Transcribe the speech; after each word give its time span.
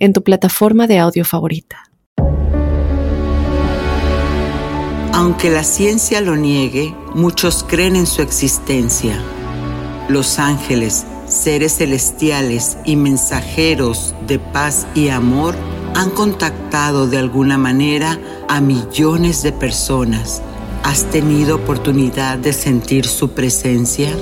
en 0.00 0.12
tu 0.12 0.24
plataforma 0.24 0.88
de 0.88 0.98
audio 0.98 1.24
favorita. 1.24 1.84
Aunque 5.12 5.50
la 5.50 5.64
ciencia 5.64 6.20
lo 6.20 6.34
niegue, 6.34 6.94
muchos 7.14 7.62
creen 7.62 7.94
en 7.94 8.06
su 8.06 8.22
existencia. 8.22 9.22
Los 10.08 10.38
ángeles, 10.38 11.06
seres 11.26 11.76
celestiales 11.76 12.78
y 12.84 12.96
mensajeros 12.96 14.14
de 14.26 14.38
paz 14.38 14.86
y 14.94 15.10
amor 15.10 15.54
han 15.94 16.10
contactado 16.10 17.06
de 17.06 17.18
alguna 17.18 17.58
manera 17.58 18.18
a 18.48 18.60
millones 18.60 19.42
de 19.42 19.52
personas. 19.52 20.42
¿Has 20.82 21.04
tenido 21.10 21.56
oportunidad 21.56 22.38
de 22.38 22.52
sentir 22.52 23.06
su 23.06 23.30
presencia? 23.30 24.16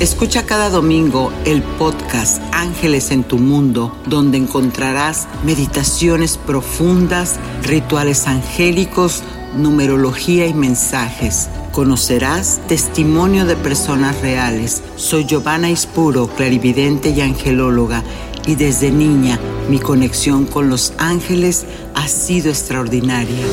Escucha 0.00 0.44
cada 0.44 0.68
domingo 0.68 1.32
el 1.44 1.62
podcast 1.62 2.42
Ángeles 2.52 3.12
en 3.12 3.22
tu 3.22 3.38
Mundo, 3.38 3.96
donde 4.06 4.36
encontrarás 4.36 5.28
meditaciones 5.44 6.36
profundas, 6.36 7.36
rituales 7.62 8.26
angélicos, 8.26 9.22
numerología 9.56 10.46
y 10.46 10.52
mensajes. 10.52 11.48
Conocerás 11.70 12.60
testimonio 12.66 13.46
de 13.46 13.56
personas 13.56 14.20
reales. 14.20 14.82
Soy 14.96 15.24
Giovanna 15.24 15.70
Ispuro, 15.70 16.26
clarividente 16.26 17.10
y 17.10 17.20
angelóloga, 17.20 18.02
y 18.46 18.56
desde 18.56 18.90
niña 18.90 19.38
mi 19.70 19.78
conexión 19.78 20.44
con 20.44 20.68
los 20.68 20.92
ángeles 20.98 21.64
ha 21.94 22.08
sido 22.08 22.50
extraordinaria. 22.50 23.46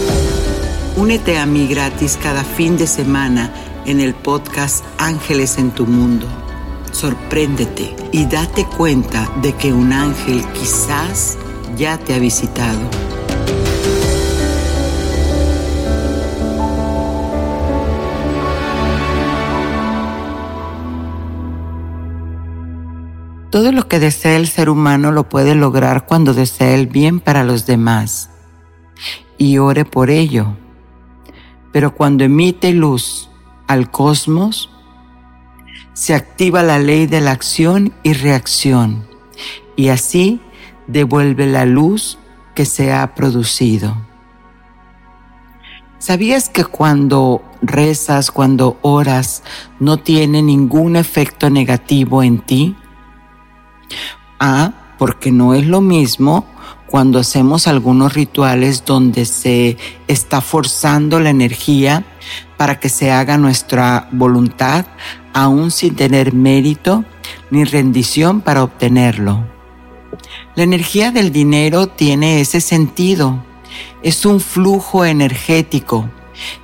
Únete 0.97 1.37
a 1.39 1.45
mí 1.45 1.67
gratis 1.67 2.19
cada 2.21 2.43
fin 2.43 2.77
de 2.77 2.85
semana 2.85 3.49
en 3.85 4.01
el 4.01 4.13
podcast 4.13 4.83
Ángeles 4.97 5.57
en 5.57 5.71
tu 5.71 5.85
Mundo. 5.87 6.27
Sorpréndete 6.91 7.95
y 8.11 8.25
date 8.25 8.65
cuenta 8.65 9.31
de 9.41 9.53
que 9.53 9.71
un 9.71 9.93
ángel 9.93 10.43
quizás 10.53 11.37
ya 11.77 11.97
te 11.97 12.13
ha 12.13 12.19
visitado. 12.19 12.81
Todo 23.49 23.71
lo 23.71 23.87
que 23.87 23.99
desea 23.99 24.35
el 24.35 24.47
ser 24.47 24.69
humano 24.69 25.11
lo 25.11 25.29
puede 25.29 25.55
lograr 25.55 26.05
cuando 26.05 26.33
desea 26.33 26.73
el 26.75 26.87
bien 26.87 27.21
para 27.21 27.45
los 27.45 27.65
demás 27.65 28.29
y 29.37 29.57
ore 29.57 29.85
por 29.85 30.09
ello. 30.09 30.57
Pero 31.71 31.95
cuando 31.95 32.23
emite 32.23 32.73
luz 32.73 33.29
al 33.67 33.89
cosmos, 33.91 34.69
se 35.93 36.13
activa 36.13 36.63
la 36.63 36.79
ley 36.79 37.07
de 37.07 37.21
la 37.21 37.31
acción 37.31 37.93
y 38.03 38.13
reacción 38.13 39.11
y 39.75 39.89
así 39.89 40.41
devuelve 40.87 41.47
la 41.47 41.65
luz 41.65 42.17
que 42.55 42.65
se 42.65 42.93
ha 42.93 43.15
producido. 43.15 43.95
¿Sabías 45.97 46.49
que 46.49 46.65
cuando 46.65 47.43
rezas, 47.61 48.31
cuando 48.31 48.77
oras, 48.81 49.43
no 49.79 49.97
tiene 49.97 50.41
ningún 50.41 50.95
efecto 50.95 51.49
negativo 51.49 52.23
en 52.23 52.39
ti? 52.39 52.75
Ah, 54.39 54.73
porque 54.97 55.31
no 55.31 55.53
es 55.53 55.65
lo 55.67 55.81
mismo 55.81 56.45
cuando 56.91 57.19
hacemos 57.19 57.67
algunos 57.67 58.13
rituales 58.13 58.83
donde 58.85 59.23
se 59.23 59.77
está 60.09 60.41
forzando 60.41 61.21
la 61.21 61.29
energía 61.29 62.03
para 62.57 62.81
que 62.81 62.89
se 62.89 63.11
haga 63.11 63.37
nuestra 63.37 64.09
voluntad, 64.11 64.85
aún 65.31 65.71
sin 65.71 65.95
tener 65.95 66.33
mérito 66.33 67.05
ni 67.49 67.63
rendición 67.63 68.41
para 68.41 68.61
obtenerlo. 68.61 69.45
La 70.55 70.63
energía 70.63 71.11
del 71.11 71.31
dinero 71.31 71.87
tiene 71.87 72.41
ese 72.41 72.59
sentido. 72.59 73.41
Es 74.03 74.25
un 74.25 74.41
flujo 74.41 75.05
energético 75.05 76.09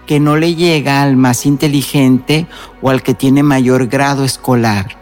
que 0.06 0.20
no 0.20 0.36
le 0.36 0.56
llega 0.56 1.04
al 1.04 1.16
más 1.16 1.46
inteligente 1.46 2.48
o 2.82 2.90
al 2.90 3.02
que 3.02 3.14
tiene 3.14 3.44
mayor 3.44 3.88
grado 3.88 4.26
escolar. 4.26 4.98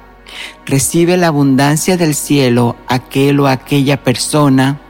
Recibe 0.67 1.17
la 1.17 1.27
abundancia 1.27 1.97
del 1.97 2.13
cielo 2.13 2.75
aquel 2.87 3.39
o 3.39 3.47
aquella 3.47 4.03
persona 4.03 4.81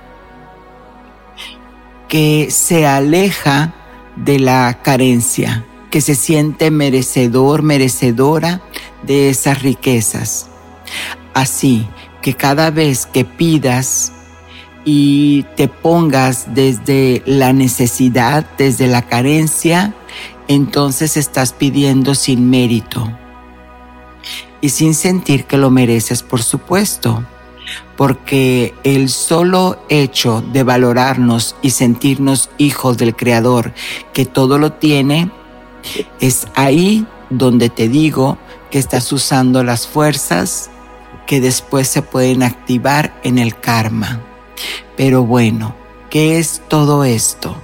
que 2.08 2.50
se 2.52 2.86
aleja 2.86 3.74
de 4.16 4.40
la 4.40 4.82
carencia, 4.82 5.66
que 5.90 6.02
se 6.02 6.16
siente 6.16 6.72
merecedor, 6.72 7.62
merecedora 7.62 8.62
de 9.04 9.30
esas 9.30 9.62
riquezas. 9.62 10.48
Así 11.34 11.88
que 12.22 12.34
cada 12.34 12.72
vez 12.72 13.06
que 13.06 13.26
pidas 13.26 14.12
y 14.86 15.44
te 15.56 15.68
pongas 15.68 16.54
desde 16.54 17.24
la 17.26 17.54
necesidad, 17.54 18.46
desde 18.58 18.88
la 18.88 19.02
carencia, 19.02 19.94
entonces 20.48 21.18
estás 21.18 21.54
pidiendo 21.54 22.14
sin 22.14 22.50
mérito 22.50 23.12
y 24.62 24.70
sin 24.70 24.94
sentir 24.94 25.46
que 25.46 25.58
lo 25.58 25.72
mereces, 25.72 26.24
por 26.24 26.42
supuesto 26.44 27.26
porque 27.98 28.74
el 28.84 29.10
solo 29.10 29.78
hecho 29.90 30.42
de 30.42 30.64
valorarnos 30.64 31.56
y 31.62 31.70
sentirnos 31.70 32.50
hijos 32.58 32.98
del 32.98 33.16
Creador, 33.16 33.74
que 34.14 34.26
todo 34.26 34.58
lo 34.58 34.74
tiene, 34.74 35.32
es 36.20 36.48
ahí 36.56 37.06
donde 37.30 37.70
te 37.70 37.88
digo 37.88 38.38
que 38.70 38.80
estás 38.80 39.12
usando 39.12 39.64
las 39.64 39.88
fuerzas 39.88 40.70
que 41.26 41.40
después 41.40 41.88
se 41.88 42.02
pueden 42.02 42.44
activar 42.44 43.20
en 43.24 43.38
el 43.38 43.58
karma. 43.60 44.22
Pero 44.98 45.24
bueno, 45.24 45.76
¿qué 46.10 46.38
es 46.38 46.62
todo 46.68 47.04
esto? 47.04 47.56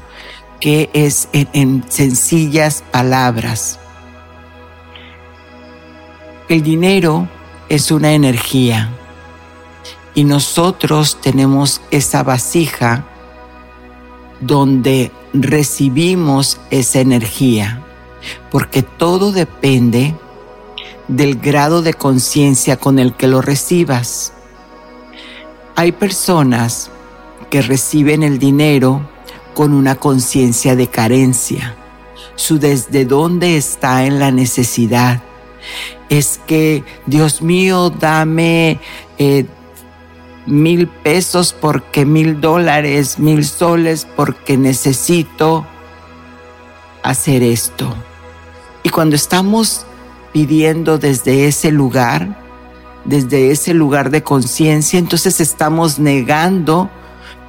¿Qué 0.59 0.89
es 0.93 1.27
en, 1.33 1.49
en 1.53 1.85
sencillas 1.89 2.83
palabras? 2.91 3.79
El 6.47 6.63
dinero 6.63 7.27
es 7.69 7.91
una 7.91 8.13
energía 8.13 8.89
y 10.13 10.23
nosotros 10.23 11.17
tenemos 11.21 11.81
esa 11.91 12.23
vasija 12.23 13.05
donde 14.41 15.11
recibimos 15.33 16.59
esa 16.69 16.99
energía, 16.99 17.81
porque 18.49 18.83
todo 18.83 19.31
depende 19.31 20.15
del 21.07 21.35
grado 21.35 21.81
de 21.81 21.93
conciencia 21.93 22.77
con 22.77 22.99
el 22.99 23.13
que 23.13 23.27
lo 23.27 23.41
recibas. 23.41 24.33
Hay 25.75 25.91
personas 25.91 26.89
que 27.49 27.61
reciben 27.61 28.23
el 28.23 28.39
dinero 28.39 29.01
con 29.53 29.73
una 29.73 29.95
conciencia 29.95 30.75
de 30.75 30.87
carencia, 30.87 31.75
su 32.35 32.59
desde 32.59 33.05
dónde 33.05 33.57
está 33.57 34.05
en 34.05 34.19
la 34.19 34.31
necesidad. 34.31 35.21
Es 36.09 36.39
que, 36.47 36.83
Dios 37.05 37.41
mío, 37.41 37.89
dame 37.89 38.79
eh, 39.17 39.45
mil 40.45 40.87
pesos 40.87 41.53
porque 41.53 42.05
mil 42.05 42.41
dólares, 42.41 43.19
mil 43.19 43.45
soles 43.45 44.07
porque 44.15 44.57
necesito 44.57 45.65
hacer 47.03 47.43
esto. 47.43 47.93
Y 48.83 48.89
cuando 48.89 49.15
estamos 49.15 49.85
pidiendo 50.33 50.97
desde 50.97 51.47
ese 51.47 51.71
lugar, 51.71 52.39
desde 53.05 53.51
ese 53.51 53.73
lugar 53.73 54.09
de 54.09 54.23
conciencia, 54.23 54.99
entonces 54.99 55.39
estamos 55.39 55.99
negando, 55.99 56.89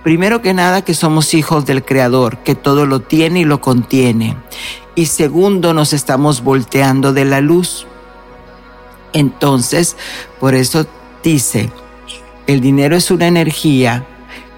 primero 0.03 0.43
que 0.43 0.55
nada, 0.55 0.83
que 0.83 0.95
somos 0.95 1.35
hijos 1.35 1.65
del 1.67 1.85
Creador, 1.85 2.39
que 2.39 2.55
todo 2.55 2.87
lo 2.87 3.01
tiene 3.01 3.41
y 3.41 3.45
lo 3.45 3.61
contiene. 3.61 4.37
Y 4.95 5.07
segundo, 5.07 5.73
nos 5.73 5.93
estamos 5.93 6.43
volteando 6.43 7.13
de 7.13 7.25
la 7.25 7.41
luz. 7.41 7.87
Entonces, 9.15 9.97
por 10.41 10.55
eso 10.55 10.87
dice, 11.23 11.71
el 12.47 12.61
dinero 12.61 12.97
es 12.97 13.11
una 13.11 13.27
energía 13.27 14.07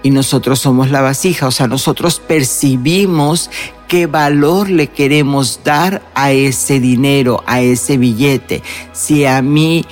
y 0.03 0.11
nosotros 0.11 0.59
somos 0.59 0.91
la 0.91 1.01
vasija, 1.01 1.47
o 1.47 1.51
sea, 1.51 1.67
nosotros 1.67 2.19
percibimos 2.19 3.49
qué 3.87 4.05
valor 4.05 4.69
le 4.69 4.87
queremos 4.87 5.61
dar 5.63 6.03
a 6.13 6.31
ese 6.31 6.79
dinero, 6.79 7.43
a 7.47 7.61
ese 7.61 7.97
billete. 7.97 8.61
Si 8.93 9.25
a 9.25 9.41
mi 9.41 9.85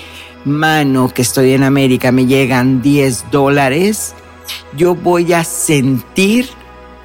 mano, 0.45 1.09
que 1.09 1.23
estoy 1.23 1.53
en 1.53 1.63
América, 1.63 2.11
me 2.11 2.25
llegan 2.25 2.81
10 2.81 3.31
dólares, 3.31 4.13
yo 4.75 4.93
voy 4.93 5.33
a 5.33 5.43
sentir 5.43 6.47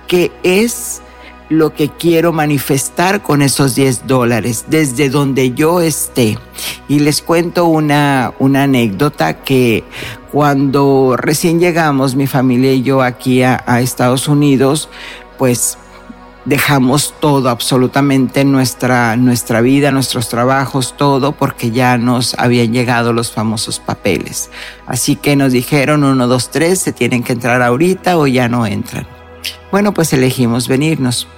qué 0.07 0.31
es 0.43 1.01
lo 1.49 1.73
que 1.75 1.89
quiero 1.89 2.33
manifestar 2.33 3.23
con 3.23 3.43
esos 3.43 3.75
10 3.75 4.07
dólares 4.07 4.67
desde 4.69 5.09
donde 5.09 5.53
yo 5.53 5.81
esté. 5.81 6.39
Y 6.89 7.01
les 7.01 7.23
cuento 7.23 7.67
una, 7.67 8.33
una 8.39 8.65
anécdota 8.65 9.43
que 9.43 9.85
cuando 10.31 11.17
recién 11.17 11.59
llegamos, 11.59 12.15
mi 12.15 12.27
familia 12.27 12.73
y 12.73 12.83
yo 12.83 13.03
aquí 13.03 13.43
a, 13.43 13.57
Estados 13.81 14.29
Unidos, 14.29 14.89
pues 15.39 15.79
dejamos 16.45 17.15
todo, 17.21 17.49
absolutamente 17.49 18.45
nuestra, 18.45 19.17
nuestra 19.17 19.61
vida, 19.61 19.91
nuestros 19.91 20.29
trabajos, 20.29 20.95
todo, 20.97 21.33
porque 21.33 21.71
ya 21.71 21.97
nos 21.99 22.35
habían 22.39 22.73
llegado 22.73 23.13
los 23.13 23.33
famosos 23.33 23.81
papeles. 23.81 24.51
Así 24.87 25.17
que 25.17 25.37
nos 25.37 25.53
dijeron, 25.53 26.05
uno, 26.05 26.27
dos, 26.27 26.51
tres, 26.51 26.81
se 26.81 26.93
tienen 26.93 27.23
que 27.23 27.33
entrar 27.33 27.63
ahorita 27.63 28.19
o 28.19 28.27
ya 28.27 28.49
no 28.49 28.67
entran. 28.67 29.07
Bueno, 29.71 29.93
pues 29.93 30.13
elegimos 30.13 30.69
venirnos. 30.69 31.29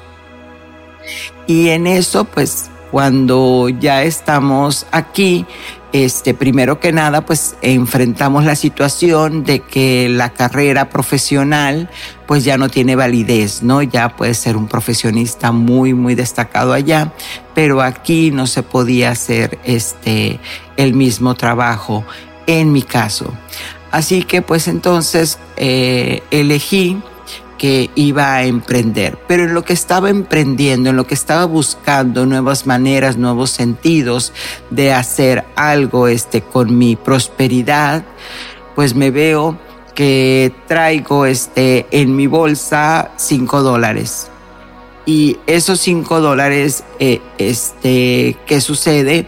Y 1.47 1.69
en 1.69 1.87
eso, 1.87 2.25
pues 2.25 2.71
cuando 2.91 3.69
ya 3.69 4.03
estamos 4.03 4.87
aquí, 4.91 5.47
este, 5.93 6.35
primero 6.35 6.79
que 6.79 6.93
nada, 6.93 7.25
pues 7.25 7.57
enfrentamos 7.63 8.45
la 8.45 8.55
situación 8.55 9.43
de 9.45 9.61
que 9.61 10.09
la 10.09 10.31
carrera 10.31 10.89
profesional, 10.89 11.89
pues 12.27 12.45
ya 12.45 12.57
no 12.59 12.69
tiene 12.69 12.95
validez, 12.95 13.63
¿no? 13.63 13.83
Ya 13.83 14.17
puede 14.17 14.35
ser 14.35 14.57
un 14.57 14.69
profesionista 14.69 15.51
muy, 15.51 15.95
muy 15.95 16.15
destacado 16.15 16.73
allá, 16.73 17.13
pero 17.55 17.83
aquí 17.83 18.31
no 18.31 18.47
se 18.47 18.63
podía 18.63 19.11
hacer 19.11 19.59
este, 19.65 20.39
el 20.77 20.95
mismo 20.95 21.35
trabajo, 21.35 22.05
en 22.47 22.73
mi 22.73 22.83
caso. 22.83 23.33
Así 23.91 24.23
que, 24.23 24.43
pues 24.43 24.69
entonces 24.69 25.39
eh, 25.57 26.23
elegí 26.31 26.99
que 27.61 27.91
iba 27.95 28.37
a 28.37 28.45
emprender, 28.45 29.19
pero 29.29 29.45
en 29.45 29.53
lo 29.53 29.67
que 29.67 29.75
estaba 29.75 30.09
emprendiendo, 30.09 30.89
en 30.89 30.97
lo 30.97 31.07
que 31.07 31.13
estaba 31.13 31.45
buscando 31.45 32.25
nuevas 32.25 32.67
maneras, 32.67 33.19
nuevos 33.19 33.51
sentidos 33.51 34.33
de 34.71 34.95
hacer 34.95 35.45
algo 35.57 36.09
este 36.09 36.41
con 36.41 36.79
mi 36.79 36.97
prosperidad, 36.97 38.03
pues 38.75 38.95
me 38.95 39.11
veo 39.11 39.59
que 39.95 40.55
traigo 40.69 41.27
este 41.27 41.87
en 41.91 42.17
mi 42.17 42.27
bolsa 42.27 43.11
cinco 43.17 43.61
dólares. 43.61 44.31
Y 45.05 45.37
esos 45.47 45.81
cinco 45.81 46.23
dólares, 46.23 46.85
eh, 46.99 47.21
este, 47.37 48.39
¿qué 48.47 48.63
sucede? 48.63 49.27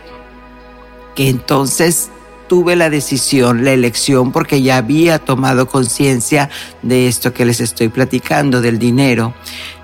Que 1.14 1.28
entonces 1.28 2.10
tuve 2.52 2.76
la 2.76 2.90
decisión, 2.90 3.64
la 3.64 3.72
elección, 3.72 4.30
porque 4.30 4.60
ya 4.60 4.76
había 4.76 5.18
tomado 5.18 5.68
conciencia 5.68 6.50
de 6.82 7.08
esto 7.08 7.32
que 7.32 7.46
les 7.46 7.60
estoy 7.60 7.88
platicando, 7.88 8.60
del 8.60 8.78
dinero. 8.78 9.32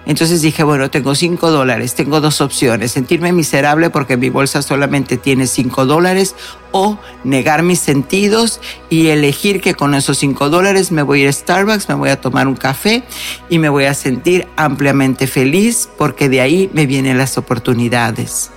Entonces 0.05 0.43
dije, 0.43 0.65
bueno, 0.65 0.91
tengo 0.91 1.15
cinco 1.15 1.51
dólares, 1.51 1.95
tengo 1.95 2.21
dos 2.21 2.43
opciones, 2.43 2.93
sentirme 2.93 3.33
miserable 3.33 3.89
porque 3.89 4.19
mi 4.19 4.29
bolsa 4.29 4.61
solamente 4.61 5.17
tiene 5.17 5.47
cinco 5.47 5.87
dólares 5.87 6.35
o 6.71 6.99
negar 7.25 7.63
mis 7.63 7.79
sentidos 7.79 8.61
y 8.91 9.07
elegir 9.07 9.63
que 9.63 9.73
con 9.73 9.95
esos 9.95 10.19
cinco 10.19 10.51
dólares 10.51 10.93
me 10.93 11.01
voy 11.01 11.21
a 11.21 11.23
ir 11.23 11.29
a 11.31 11.33
Starbucks, 11.33 11.89
me 11.89 11.95
voy 11.95 12.11
a 12.11 12.21
tomar 12.21 12.49
un 12.49 12.57
café 12.57 13.03
y 13.49 13.59
me 13.59 13.71
voy 13.71 13.87
a 13.87 13.95
sentir 13.95 14.47
ampliamente 14.57 15.27
feliz 15.27 15.89
porque 15.97 16.29
de 16.29 16.43
ahí 16.43 16.69
me 16.75 16.85
vienen 16.85 17.17
las 17.17 17.39
oportunidades. 17.39 18.51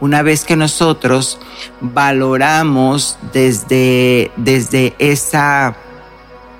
Una 0.00 0.22
vez 0.22 0.44
que 0.44 0.56
nosotros 0.56 1.38
valoramos 1.80 3.18
desde, 3.32 4.30
desde 4.36 4.94
esa 4.98 5.76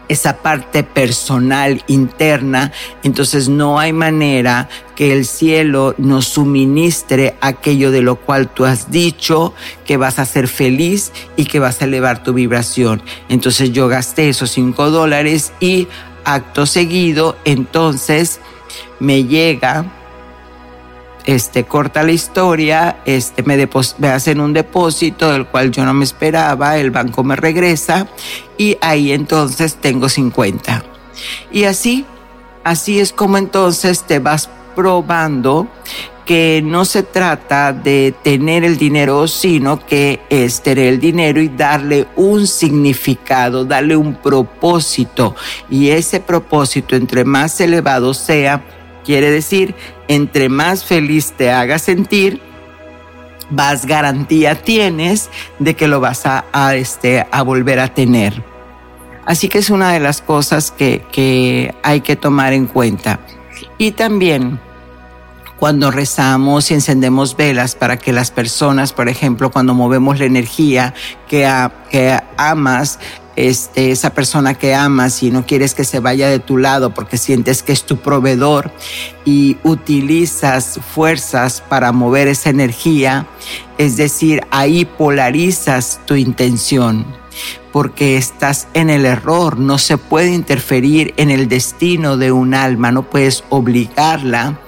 esa 0.09 0.37
parte 0.37 0.83
personal 0.85 1.83
interna, 1.89 2.73
entonces 3.03 3.49
no 3.49 3.79
hay 3.79 3.93
manera 3.93 4.69
que 4.95 5.13
el 5.13 5.27
cielo 5.27 5.95
nos 5.99 6.27
suministre 6.27 7.37
aquello 7.41 7.91
de 7.91 8.03
lo 8.03 8.17
cual 8.17 8.49
tú 8.49 8.65
has 8.65 8.91
dicho 8.91 9.53
que 9.85 9.97
vas 9.97 10.19
a 10.19 10.25
ser 10.25 10.49
feliz 10.49 11.13
y 11.37 11.47
que 11.47 11.59
vas 11.59 11.83
a 11.83 11.87
elevar 11.87 12.23
tu 12.23 12.33
vibración. 12.33 13.03
Entonces 13.29 13.73
yo 13.73 13.89
gasté 13.89 14.29
esos 14.29 14.51
cinco 14.51 14.91
dólares 14.91 15.53
y 15.61 15.89
acto 16.25 16.67
seguido, 16.67 17.37
entonces 17.45 18.41
me 19.01 19.25
llega 19.25 19.85
este, 21.27 21.65
corta 21.65 22.05
la 22.05 22.13
historia, 22.13 22.99
este, 23.05 23.43
me, 23.43 23.57
me 23.99 24.09
hacen 24.09 24.41
un 24.41 24.53
depósito 24.53 25.33
del 25.33 25.47
cual 25.47 25.73
yo 25.73 25.85
no 25.85 25.93
me 25.93 26.05
esperaba, 26.05 26.79
el 26.79 26.93
banco 26.93 27.25
me 27.25 27.37
regresa 27.37 28.07
y 28.57 28.79
ahí 28.81 29.13
entonces 29.13 29.75
tengo 29.75 30.09
50. 30.09 30.85
Y 31.51 31.65
así, 31.65 32.07
así 32.65 33.01
es 33.01 33.13
como 33.13 33.39
entonces 33.39 34.05
te 34.05 34.21
vas 34.21 34.49
probando 34.77 35.67
que 36.25 36.61
no 36.65 36.85
se 36.85 37.05
trata 37.05 37.73
de 37.73 38.13
tener 38.23 38.65
el 38.65 38.77
dinero, 38.77 39.29
sino 39.29 39.87
que 39.87 40.21
es 40.29 40.61
tener 40.61 40.95
el 40.95 41.01
dinero 41.01 41.41
y 41.41 41.49
darle 41.49 42.09
un 42.17 42.49
significado, 42.49 43.65
darle 43.65 43.97
un 43.97 44.17
propósito. 44.17 45.37
Y 45.71 45.91
ese 45.91 46.19
propósito, 46.19 46.97
entre 46.97 47.25
más 47.25 47.61
elevado 47.61 48.13
sea, 48.13 48.65
quiere 49.05 49.31
decir 49.31 49.77
entre 50.09 50.49
más 50.49 50.85
feliz 50.85 51.33
te 51.33 51.51
haga 51.51 51.79
sentir, 51.79 52.41
más 53.51 53.87
garantía 53.87 54.61
tienes 54.61 55.31
de 55.59 55.75
que 55.75 55.89
lo 55.89 56.01
vas 56.01 56.25
a, 56.27 56.75
este, 56.75 57.27
a 57.31 57.43
volver 57.43 57.81
a 57.81 57.89
tener. 57.89 58.43
Así 59.25 59.49
que 59.49 59.59
es 59.59 59.71
una 59.71 59.93
de 59.93 60.01
las 60.01 60.21
cosas 60.23 60.71
que, 60.71 61.75
hay 61.83 62.01
que 62.01 62.17
tomar 62.17 62.53
en 62.53 62.67
cuenta. 62.67 63.21
Y 63.79 63.93
también 63.93 64.61
cuando 65.59 65.91
rezamos 65.91 66.71
y 66.71 66.75
encendemos 66.75 67.37
velas 67.37 67.75
para 67.75 67.97
que 67.97 68.13
las 68.13 68.31
personas, 68.31 68.93
por 68.93 69.09
ejemplo, 69.09 69.51
cuando 69.51 69.75
movemos 69.75 70.19
la 70.19 70.27
energía 70.27 70.95
que 71.29 71.47
amas, 72.37 72.99
este, 73.37 73.91
esa 73.91 74.11
persona 74.11 74.55
que 74.55 74.75
amas 74.75 75.23
y 75.23 75.31
no 75.31 75.47
quieres 75.47 75.75
que 75.75 75.85
se 75.85 76.01
vaya 76.01 76.29
de 76.29 76.39
tu 76.39 76.57
lado 76.57 76.95
porque 76.95 77.19
sientes 77.19 77.63
que 77.63 77.73
es 77.73 77.85
tu 77.85 77.99
proveedor 77.99 78.73
y 79.25 79.59
utilizas 79.63 80.81
fuerzas 80.95 81.61
para 81.61 81.93
mover 81.93 82.29
esa 82.29 82.51
energía, 82.51 83.27
es 83.79 83.97
decir, 83.97 84.41
ahí 84.51 84.85
polarizas 84.85 86.01
tu 86.07 86.15
intención 86.15 87.05
porque 87.73 88.17
estás 88.17 88.69
en 88.73 88.89
el 88.89 89.05
error, 89.05 89.59
no 89.59 89.77
se 89.77 89.99
puede 89.99 90.33
interferir 90.33 91.13
en 91.19 91.31
el 91.31 91.47
destino 91.47 92.17
de 92.17 92.33
un 92.33 92.55
alma, 92.55 92.91
no 92.91 93.03
puedes 93.11 93.45
obligarla 93.51 94.59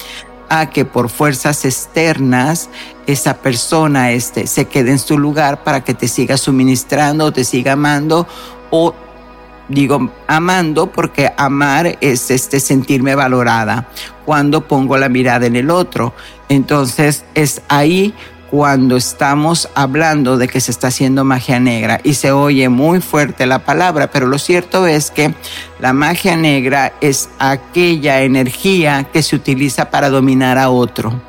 a 0.50 0.70
que 0.70 0.84
por 0.84 1.08
fuerzas 1.08 1.64
externas 1.64 2.68
esa 3.06 3.38
persona 3.38 4.12
este, 4.12 4.46
se 4.46 4.66
quede 4.66 4.90
en 4.90 4.98
su 4.98 5.18
lugar 5.18 5.64
para 5.64 5.82
que 5.82 5.94
te 5.94 6.08
siga 6.08 6.36
suministrando 6.36 7.26
o 7.26 7.32
te 7.32 7.44
siga 7.44 7.72
amando 7.72 8.26
o 8.70 8.94
digo 9.68 10.10
amando 10.26 10.90
porque 10.90 11.30
amar 11.36 11.98
es 12.00 12.30
este 12.30 12.58
sentirme 12.60 13.14
valorada 13.14 13.88
cuando 14.24 14.66
pongo 14.66 14.96
la 14.96 15.08
mirada 15.08 15.46
en 15.46 15.56
el 15.56 15.70
otro. 15.70 16.14
Entonces 16.48 17.24
es 17.34 17.62
ahí 17.68 18.14
cuando 18.50 18.96
estamos 18.96 19.68
hablando 19.74 20.38
de 20.38 20.48
que 20.48 20.60
se 20.60 20.70
está 20.70 20.88
haciendo 20.88 21.24
magia 21.24 21.60
negra 21.60 22.00
y 22.02 22.14
se 22.14 22.32
oye 22.32 22.68
muy 22.70 23.00
fuerte 23.00 23.46
la 23.46 23.64
palabra, 23.64 24.10
pero 24.10 24.26
lo 24.26 24.38
cierto 24.38 24.86
es 24.86 25.10
que 25.10 25.34
la 25.80 25.92
magia 25.92 26.36
negra 26.36 26.94
es 27.00 27.28
aquella 27.38 28.22
energía 28.22 29.06
que 29.12 29.22
se 29.22 29.36
utiliza 29.36 29.90
para 29.90 30.08
dominar 30.08 30.56
a 30.56 30.70
otro. 30.70 31.20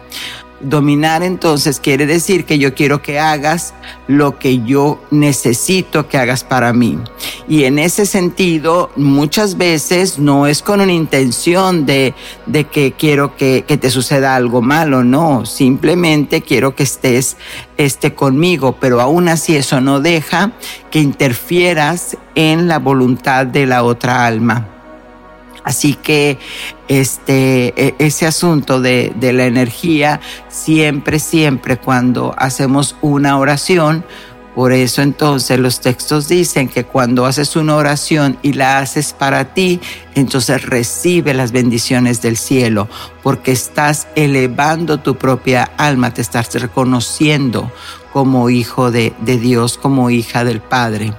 Dominar 0.62 1.24
entonces 1.24 1.80
quiere 1.80 2.06
decir 2.06 2.46
que 2.46 2.60
yo 2.60 2.74
quiero 2.74 3.01
que 3.01 3.20
hagas 3.20 3.74
lo 4.08 4.38
que 4.39 4.63
yo 4.63 5.01
necesito 5.12 6.08
que 6.08 6.18
hagas 6.18 6.44
para 6.44 6.74
mí. 6.74 7.00
Y 7.48 7.63
en 7.63 7.80
ese 7.80 8.06
sentido, 8.06 8.92
muchas 8.96 9.58
veces 9.58 10.20
no 10.20 10.48
es 10.48 10.62
con 10.62 10.82
una 10.82 10.94
intención 10.94 11.86
de, 11.86 12.13
de 12.46 12.66
que 12.66 12.92
quiero 12.92 13.36
que, 13.36 13.63
que, 13.68 13.78
te 13.78 13.89
suceda 13.89 14.36
algo 14.36 14.62
malo, 14.62 15.04
no, 15.04 15.46
simplemente 15.46 16.42
quiero 16.42 16.75
que 16.75 16.84
estés 16.84 17.38
esté 17.78 18.13
conmigo, 18.13 18.75
pero 18.80 19.00
aún 19.00 19.30
así 19.30 19.56
eso 19.56 19.80
no 19.80 20.01
deja 20.01 20.51
que 20.92 21.00
interfieras 21.00 22.18
en 22.36 22.68
la 22.68 22.80
voluntad 22.80 23.46
de 23.46 23.66
la 23.66 23.84
otra 23.84 24.25
alma. 24.25 24.78
Así 25.69 25.93
que 25.93 26.39
este, 26.88 27.75
e, 27.77 27.95
ese 27.99 28.25
asunto 28.25 28.81
de, 28.81 29.13
de 29.15 29.33
la 29.33 29.45
energía, 29.45 30.19
siempre, 30.47 31.19
siempre 31.19 31.77
cuando 31.77 32.33
hacemos 32.39 32.95
una 33.01 33.38
oración, 33.38 34.03
por 34.55 34.73
eso 34.73 35.03
entonces 35.03 35.59
los 35.59 35.79
textos 35.79 36.27
dicen 36.27 36.69
que 36.69 36.85
cuando 36.85 37.27
haces 37.27 37.55
una 37.55 37.75
oración 37.75 38.39
y 38.41 38.53
la 38.53 38.79
haces 38.79 39.13
para 39.13 39.53
ti, 39.53 39.79
entonces 40.15 40.65
recibe 40.65 41.35
las 41.35 41.51
bendiciones 41.51 42.19
del 42.23 42.35
cielo, 42.35 42.89
porque 43.21 43.51
estás 43.51 44.07
elevando 44.15 45.01
tu 45.01 45.17
propia 45.17 45.65
alma, 45.77 46.15
te 46.15 46.23
estás 46.23 46.51
reconociendo 46.55 47.71
como 48.11 48.49
hijo 48.49 48.89
de, 48.89 49.13
de 49.19 49.38
Dios, 49.38 49.77
como 49.77 50.09
hija 50.09 50.43
del 50.43 50.61
Padre. 50.61 51.13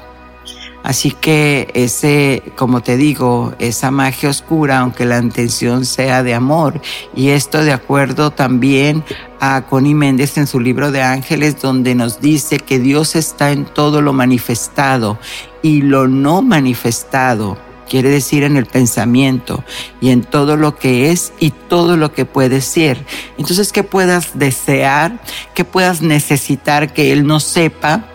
Así 0.83 1.11
que 1.11 1.71
ese, 1.75 2.43
como 2.57 2.83
te 2.83 2.97
digo, 2.97 3.55
esa 3.59 3.91
magia 3.91 4.31
oscura, 4.31 4.79
aunque 4.79 5.05
la 5.05 5.19
intención 5.19 5.85
sea 5.85 6.23
de 6.23 6.35
amor, 6.35 6.81
y 7.15 7.31
esto 7.31 7.63
de 7.63 7.73
acuerdo 7.73 8.31
también 8.31 9.05
a 9.41 9.67
Connie 9.67 9.95
Méndez 9.95 10.37
en 10.39 10.47
su 10.47 10.61
libro 10.61 10.91
de 10.91 11.03
ángeles, 11.03 11.61
donde 11.61 11.95
nos 11.95 12.21
dice 12.21 12.59
que 12.59 12.79
Dios 12.79 13.15
está 13.15 13.53
en 13.53 13.65
todo 13.65 14.03
lo 14.03 14.13
manifestado 14.13 15.19
y 15.63 15.83
lo 15.83 16.09
no 16.09 16.43
manifestado 16.43 17.59
quiere 17.91 18.09
decir 18.09 18.45
en 18.45 18.57
el 18.57 18.67
pensamiento 18.67 19.65
y 20.01 20.11
en 20.11 20.23
todo 20.23 20.57
lo 20.57 20.77
que 20.77 21.11
es 21.11 21.33
y 21.41 21.51
todo 21.51 21.97
lo 21.97 22.13
que 22.13 22.25
puede 22.25 22.61
ser. 22.61 23.05
Entonces 23.37 23.73
que 23.73 23.83
puedas 23.83 24.39
desear, 24.39 25.21
que 25.55 25.65
puedas 25.65 26.01
necesitar 26.01 26.95
que 26.95 27.13
Él 27.13 27.27
no 27.27 27.41
sepa 27.41 28.07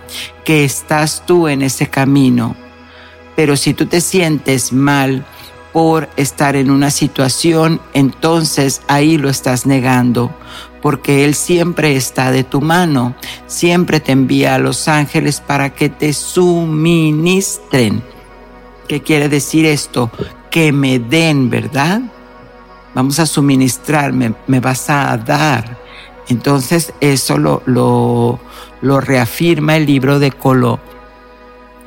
que 0.44 0.64
estás 0.64 1.26
tú 1.26 1.48
en 1.48 1.62
ese 1.62 1.88
camino. 1.88 2.56
Pero 3.36 3.58
si 3.58 3.74
tú 3.74 3.86
te 3.86 4.02
sientes 4.02 4.72
mal 4.72 5.26
por 5.74 6.10
estar 6.16 6.56
en 6.56 6.72
una 6.72 6.92
situación, 6.92 7.82
entonces 7.94 8.82
ahí 8.88 9.18
lo 9.18 9.30
estás 9.30 9.66
negando, 9.66 10.34
porque 10.82 11.26
Él 11.26 11.36
siempre 11.36 11.96
está 11.96 12.32
de 12.32 12.44
tu 12.44 12.62
mano, 12.62 13.16
siempre 13.48 14.00
te 14.00 14.14
envía 14.14 14.56
a 14.56 14.60
los 14.60 14.88
ángeles 14.88 15.42
para 15.42 15.72
que 15.72 15.90
te 15.90 16.14
suministren 16.14 18.04
¿Qué 18.88 19.02
quiere 19.02 19.30
decir 19.30 19.66
esto? 19.66 20.12
Que 20.52 20.72
me 20.72 21.00
den, 21.00 21.50
¿verdad? 21.50 22.02
Vamos 22.94 23.20
a 23.20 23.26
suministrarme, 23.26 24.36
me 24.48 24.60
vas 24.60 24.90
a 24.90 25.18
dar. 25.18 25.85
Entonces 26.28 26.94
eso 27.02 27.38
lo, 27.38 27.62
lo, 27.66 28.40
reafirma 29.02 29.78
el 29.78 29.86
libro 29.86 30.20
de 30.20 30.32
Colo, 30.32 30.80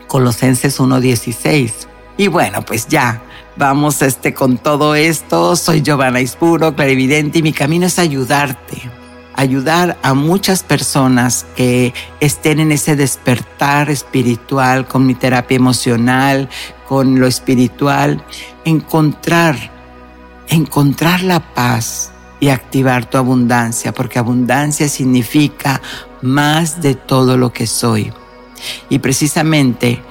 Colosenses 0.06 0.78
1.16. 0.80 1.72
Y 2.16 2.28
bueno, 2.28 2.62
pues 2.62 2.88
ya, 2.88 3.22
vamos 3.56 4.02
este, 4.02 4.34
con 4.34 4.58
todo 4.58 4.94
esto. 4.94 5.56
Soy 5.56 5.82
Giovanna 5.82 6.20
Ispuro, 6.20 6.74
clarividente, 6.74 7.38
y 7.38 7.42
mi 7.42 7.52
camino 7.52 7.86
es 7.86 7.98
ayudarte 7.98 8.90
ayudar 9.38 9.96
a 10.02 10.14
muchas 10.14 10.64
personas 10.64 11.46
que 11.54 11.94
estén 12.18 12.58
en 12.58 12.72
ese 12.72 12.96
despertar 12.96 13.88
espiritual 13.88 14.88
con 14.88 15.06
mi 15.06 15.14
terapia 15.14 15.54
emocional, 15.54 16.48
con 16.88 17.20
lo 17.20 17.28
espiritual, 17.28 18.20
encontrar, 18.64 19.70
encontrar 20.48 21.22
la 21.22 21.38
paz 21.54 22.10
y 22.40 22.48
activar 22.48 23.08
tu 23.08 23.18
abundancia, 23.18 23.92
porque 23.92 24.18
abundancia 24.18 24.88
significa 24.88 25.80
más 26.22 26.80
de 26.80 26.94
todo 26.94 27.36
lo 27.36 27.52
que 27.52 27.66
soy. 27.66 28.12
Y 28.88 28.98
precisamente 28.98 30.02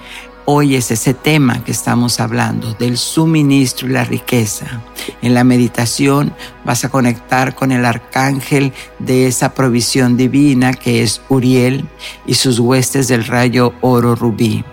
Hoy 0.50 0.78
es 0.78 0.92
ese 0.92 1.14
tema 1.14 1.62
que 1.66 1.74
estamos 1.74 2.22
hablando, 2.22 2.74
del 2.76 2.98
suministro 2.98 3.90
y 3.90 3.92
la 3.92 4.06
riqueza. 4.06 4.82
En 5.22 5.34
la 5.34 5.44
meditación 5.44 6.34
vas 6.64 6.86
a 6.86 6.90
conectar 6.90 7.54
con 7.54 7.74
el 7.74 7.84
arcángel 7.84 8.72
de 8.98 9.28
esa 9.28 9.54
provisión 9.54 10.16
divina 10.16 10.74
que 10.74 11.04
es 11.04 11.20
Uriel 11.28 11.90
y 12.26 12.36
sus 12.36 12.60
huestes 12.60 13.10
del 13.10 13.26
rayo 13.26 13.74
oro 13.82 14.16
rubí. 14.16 14.64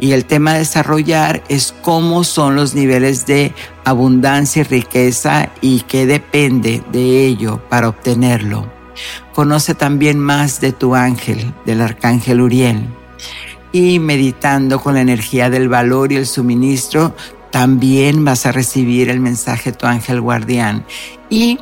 Y 0.00 0.12
el 0.12 0.24
tema 0.24 0.52
a 0.52 0.58
desarrollar 0.58 1.42
es 1.48 1.74
cómo 1.82 2.24
son 2.24 2.56
los 2.56 2.74
niveles 2.74 3.26
de 3.26 3.54
abundancia 3.84 4.60
y 4.62 4.64
riqueza 4.64 5.50
y 5.60 5.82
qué 5.82 6.06
depende 6.06 6.82
de 6.90 7.26
ello 7.26 7.60
para 7.68 7.88
obtenerlo. 7.88 8.72
Conoce 9.34 9.74
también 9.74 10.18
más 10.18 10.60
de 10.60 10.72
tu 10.72 10.94
ángel, 10.94 11.54
del 11.66 11.82
arcángel 11.82 12.40
Uriel 12.40 12.88
y 13.72 13.98
meditando 13.98 14.80
con 14.80 14.94
la 14.94 15.00
energía 15.00 15.50
del 15.50 15.68
valor 15.68 16.12
y 16.12 16.16
el 16.16 16.26
suministro, 16.26 17.14
también 17.50 18.24
vas 18.24 18.46
a 18.46 18.52
recibir 18.52 19.10
el 19.10 19.20
mensaje 19.20 19.72
de 19.72 19.78
tu 19.78 19.86
ángel 19.86 20.20
guardián. 20.20 20.84
¿Y 21.28 21.58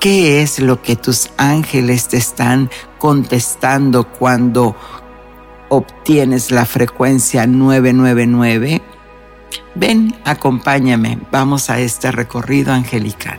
qué 0.00 0.42
es 0.42 0.58
lo 0.58 0.82
que 0.82 0.96
tus 0.96 1.30
ángeles 1.36 2.08
te 2.08 2.16
están 2.16 2.70
contestando 2.98 4.04
cuando 4.04 4.76
obtienes 5.68 6.50
la 6.50 6.64
frecuencia 6.64 7.46
999? 7.46 8.82
Ven, 9.74 10.14
acompáñame, 10.24 11.18
vamos 11.30 11.70
a 11.70 11.80
este 11.80 12.10
recorrido 12.10 12.72
angelical. 12.72 13.38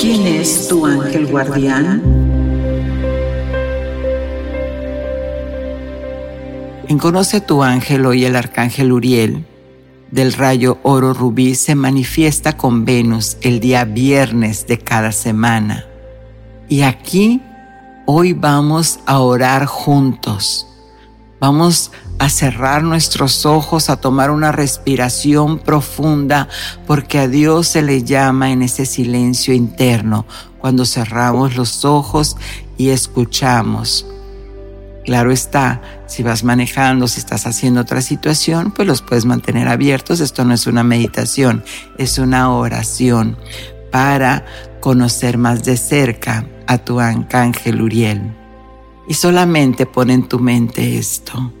¿Quién 0.00 0.26
es 0.26 0.68
tu 0.68 0.86
ángel 0.86 1.26
guardián? 1.26 2.02
En 6.88 6.98
Conoce 6.98 7.40
tu 7.40 7.62
ángel 7.62 8.06
hoy 8.06 8.24
el 8.24 8.36
arcángel 8.36 8.92
Uriel 8.92 9.44
del 10.10 10.32
rayo 10.32 10.78
oro 10.82 11.12
rubí 11.12 11.54
se 11.54 11.74
manifiesta 11.74 12.56
con 12.56 12.84
Venus 12.84 13.36
el 13.42 13.60
día 13.60 13.84
viernes 13.84 14.66
de 14.66 14.78
cada 14.78 15.12
semana. 15.12 15.84
Y 16.68 16.82
aquí 16.82 17.42
hoy 18.06 18.32
vamos 18.32 19.00
a 19.06 19.18
orar 19.18 19.66
juntos. 19.66 20.66
Vamos 21.40 21.92
a 22.18 22.28
cerrar 22.28 22.82
nuestros 22.82 23.46
ojos, 23.46 23.90
a 23.90 24.00
tomar 24.00 24.30
una 24.30 24.50
respiración 24.50 25.58
profunda, 25.58 26.48
porque 26.86 27.20
a 27.20 27.28
Dios 27.28 27.68
se 27.68 27.82
le 27.82 28.02
llama 28.02 28.50
en 28.50 28.62
ese 28.62 28.86
silencio 28.86 29.54
interno, 29.54 30.26
cuando 30.58 30.84
cerramos 30.84 31.56
los 31.56 31.84
ojos 31.84 32.36
y 32.76 32.88
escuchamos. 32.88 34.04
Claro 35.08 35.32
está, 35.32 35.80
si 36.04 36.22
vas 36.22 36.44
manejando, 36.44 37.08
si 37.08 37.18
estás 37.18 37.46
haciendo 37.46 37.80
otra 37.80 38.02
situación, 38.02 38.72
pues 38.72 38.86
los 38.86 39.00
puedes 39.00 39.24
mantener 39.24 39.66
abiertos. 39.66 40.20
Esto 40.20 40.44
no 40.44 40.52
es 40.52 40.66
una 40.66 40.84
meditación, 40.84 41.64
es 41.96 42.18
una 42.18 42.52
oración 42.52 43.38
para 43.90 44.44
conocer 44.80 45.38
más 45.38 45.64
de 45.64 45.78
cerca 45.78 46.44
a 46.66 46.76
tu 46.76 47.00
arcángel 47.00 47.80
Uriel. 47.80 48.36
Y 49.08 49.14
solamente 49.14 49.86
pon 49.86 50.10
en 50.10 50.28
tu 50.28 50.40
mente 50.40 50.98
esto 50.98 51.54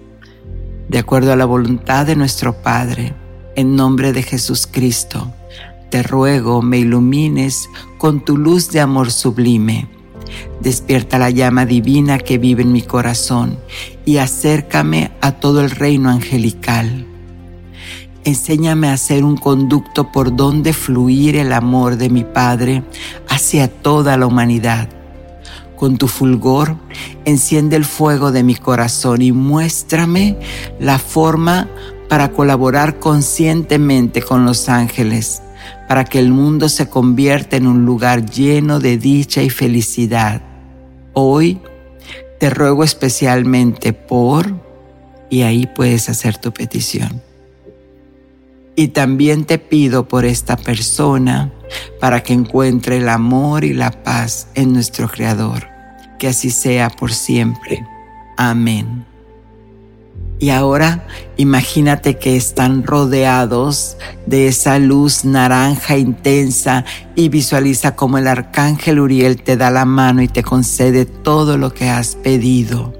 de 0.90 0.98
acuerdo 0.98 1.32
a 1.32 1.36
la 1.36 1.46
voluntad 1.46 2.04
de 2.04 2.16
nuestro 2.16 2.60
Padre, 2.60 3.14
en 3.56 3.76
nombre 3.76 4.12
de 4.12 4.22
Jesús 4.24 4.68
Cristo, 4.70 5.32
te 5.88 6.02
ruego 6.02 6.60
me 6.60 6.80
ilumines 6.80 7.70
con 7.96 8.22
tu 8.22 8.36
luz 8.36 8.70
de 8.72 8.82
amor 8.82 9.10
sublime. 9.10 9.97
Despierta 10.60 11.18
la 11.18 11.30
llama 11.30 11.66
divina 11.66 12.18
que 12.18 12.38
vive 12.38 12.62
en 12.62 12.72
mi 12.72 12.82
corazón 12.82 13.58
y 14.04 14.18
acércame 14.18 15.10
a 15.20 15.32
todo 15.32 15.60
el 15.60 15.70
reino 15.70 16.10
angelical. 16.10 17.06
Enséñame 18.24 18.88
a 18.88 18.96
ser 18.96 19.24
un 19.24 19.36
conducto 19.36 20.12
por 20.12 20.34
donde 20.34 20.72
fluir 20.72 21.36
el 21.36 21.52
amor 21.52 21.96
de 21.96 22.10
mi 22.10 22.24
Padre 22.24 22.82
hacia 23.28 23.68
toda 23.68 24.16
la 24.16 24.26
humanidad 24.26 24.88
con 25.78 25.96
tu 25.96 26.08
fulgor, 26.08 26.76
enciende 27.24 27.76
el 27.76 27.84
fuego 27.84 28.32
de 28.32 28.42
mi 28.42 28.56
corazón 28.56 29.22
y 29.22 29.30
muéstrame 29.32 30.36
la 30.80 30.98
forma 30.98 31.68
para 32.08 32.32
colaborar 32.32 32.98
conscientemente 32.98 34.20
con 34.20 34.44
los 34.44 34.68
ángeles, 34.68 35.40
para 35.88 36.04
que 36.04 36.18
el 36.18 36.30
mundo 36.30 36.68
se 36.68 36.88
convierta 36.88 37.56
en 37.56 37.66
un 37.66 37.86
lugar 37.86 38.26
lleno 38.26 38.78
de 38.78 38.98
dicha 38.98 39.42
y 39.42 39.50
felicidad. 39.50 40.42
Hoy 41.14 41.60
te 42.38 42.50
ruego 42.50 42.84
especialmente 42.84 43.92
por, 43.94 44.54
y 45.30 45.42
ahí 45.42 45.66
puedes 45.66 46.08
hacer 46.08 46.36
tu 46.36 46.52
petición. 46.52 47.22
Y 48.76 48.88
también 48.88 49.44
te 49.44 49.58
pido 49.58 50.06
por 50.06 50.24
esta 50.24 50.56
persona, 50.56 51.52
para 52.00 52.22
que 52.22 52.32
encuentre 52.32 52.98
el 52.98 53.08
amor 53.08 53.64
y 53.64 53.74
la 53.74 53.90
paz 53.90 54.48
en 54.54 54.72
nuestro 54.72 55.08
Creador. 55.08 55.66
Que 56.18 56.28
así 56.28 56.50
sea 56.50 56.90
por 56.90 57.12
siempre. 57.12 57.84
Amén. 58.36 59.04
Y 60.40 60.50
ahora 60.50 61.06
imagínate 61.36 62.16
que 62.16 62.36
están 62.36 62.84
rodeados 62.84 63.96
de 64.26 64.46
esa 64.46 64.78
luz 64.78 65.24
naranja 65.24 65.98
intensa 65.98 66.84
y 67.16 67.28
visualiza 67.28 67.96
como 67.96 68.18
el 68.18 68.28
arcángel 68.28 69.00
Uriel 69.00 69.42
te 69.42 69.56
da 69.56 69.70
la 69.70 69.84
mano 69.84 70.22
y 70.22 70.28
te 70.28 70.44
concede 70.44 71.06
todo 71.06 71.58
lo 71.58 71.74
que 71.74 71.88
has 71.88 72.14
pedido. 72.14 72.94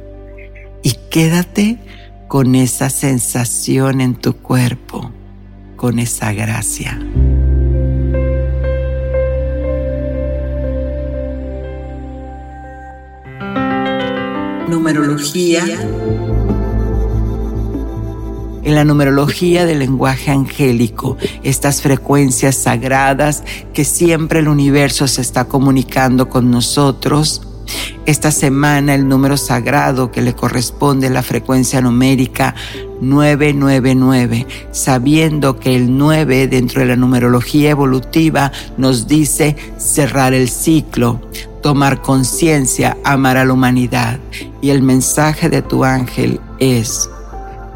Y 0.83 0.95
quédate 1.11 1.79
con 2.27 2.55
esa 2.55 2.91
sensación 2.91 4.01
en 4.01 4.17
tu 4.17 4.35
cuerpo, 4.35 5.13
con 5.77 5.99
esa 5.99 6.33
gracia. 6.33 6.99
numerología. 14.69 15.65
En 18.63 18.75
la 18.75 18.85
numerología 18.85 19.67
del 19.67 19.81
lenguaje 19.81 20.31
angélico, 20.31 21.17
estas 21.43 21.83
frecuencias 21.83 22.57
sagradas 22.57 23.43
que 23.73 23.85
siempre 23.85 24.41
el 24.41 24.49
universo 24.49 25.07
se 25.09 25.21
está 25.21 25.45
comunicando 25.45 26.29
con 26.29 26.51
nosotros. 26.51 27.43
Esta 28.07 28.31
semana 28.31 28.95
el 28.95 29.07
número 29.07 29.37
sagrado 29.37 30.11
que 30.11 30.23
le 30.23 30.35
corresponde 30.35 31.11
la 31.11 31.23
frecuencia 31.23 31.81
numérica 31.81 32.55
999, 33.01 34.47
sabiendo 34.73 35.59
que 35.59 35.77
el 35.77 35.97
9 35.97 36.49
dentro 36.49 36.81
de 36.81 36.89
la 36.89 36.97
numerología 36.97 37.71
evolutiva 37.71 38.51
nos 38.77 39.07
dice 39.07 39.57
cerrar 39.77 40.33
el 40.33 40.49
ciclo, 40.49 41.21
tomar 41.63 42.01
conciencia, 42.01 42.97
amar 43.05 43.37
a 43.37 43.45
la 43.45 43.53
humanidad. 43.53 44.19
Y 44.63 44.71
el 44.71 44.83
mensaje 44.83 45.49
de 45.49 45.63
tu 45.63 45.85
ángel 45.85 46.41
es, 46.59 47.11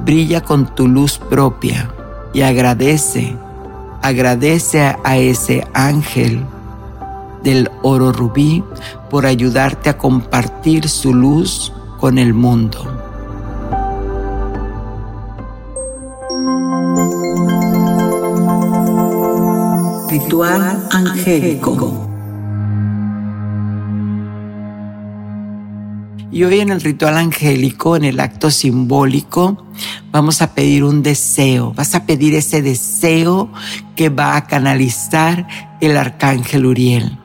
brilla 0.04 0.40
con 0.40 0.74
tu 0.74 0.88
luz 0.88 1.18
propia 1.18 1.90
y 2.32 2.42
agradece, 2.42 3.36
agradece 4.02 4.96
a 5.04 5.16
ese 5.16 5.66
ángel 5.74 6.44
del 7.42 7.70
oro 7.82 8.12
rubí 8.12 8.64
por 9.10 9.26
ayudarte 9.26 9.90
a 9.90 9.98
compartir 9.98 10.88
su 10.88 11.14
luz 11.14 11.72
con 11.98 12.18
el 12.18 12.34
mundo. 12.34 12.88
Ritual 20.08 20.88
angélico. 20.90 22.11
Y 26.32 26.44
hoy 26.44 26.60
en 26.60 26.70
el 26.70 26.80
ritual 26.80 27.18
angélico, 27.18 27.94
en 27.94 28.04
el 28.04 28.18
acto 28.18 28.50
simbólico, 28.50 29.66
vamos 30.10 30.40
a 30.40 30.54
pedir 30.54 30.82
un 30.82 31.02
deseo. 31.02 31.74
Vas 31.74 31.94
a 31.94 32.06
pedir 32.06 32.34
ese 32.34 32.62
deseo 32.62 33.52
que 33.96 34.08
va 34.08 34.36
a 34.36 34.46
canalizar 34.46 35.46
el 35.82 35.94
arcángel 35.94 36.64
Uriel. 36.64 37.18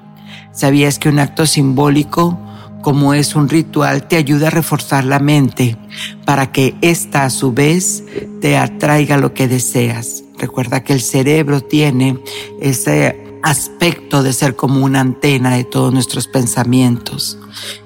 ¿Sabías 0.52 1.00
que 1.00 1.08
un 1.08 1.20
acto 1.20 1.46
simbólico, 1.46 2.38
como 2.82 3.14
es 3.14 3.34
un 3.34 3.48
ritual, 3.48 4.10
te 4.10 4.18
ayuda 4.18 4.48
a 4.48 4.52
reforzar 4.52 5.06
la 5.06 5.20
mente 5.20 5.78
para 6.26 6.52
que 6.52 6.76
ésta 6.82 7.24
a 7.24 7.30
su 7.30 7.54
vez 7.54 8.04
te 8.42 8.58
atraiga 8.58 9.16
lo 9.16 9.34
que 9.34 9.48
deseas? 9.48 10.26
Recuerda 10.38 10.84
que 10.84 10.92
el 10.92 11.02
cerebro 11.02 11.62
tiene 11.62 12.20
ese 12.60 13.27
aspecto 13.44 14.24
de 14.24 14.34
ser 14.34 14.56
como 14.56 14.84
una 14.84 15.02
antena 15.02 15.56
de 15.56 15.64
todos 15.64 15.94
nuestros 15.94 16.28
pensamientos. 16.28 17.38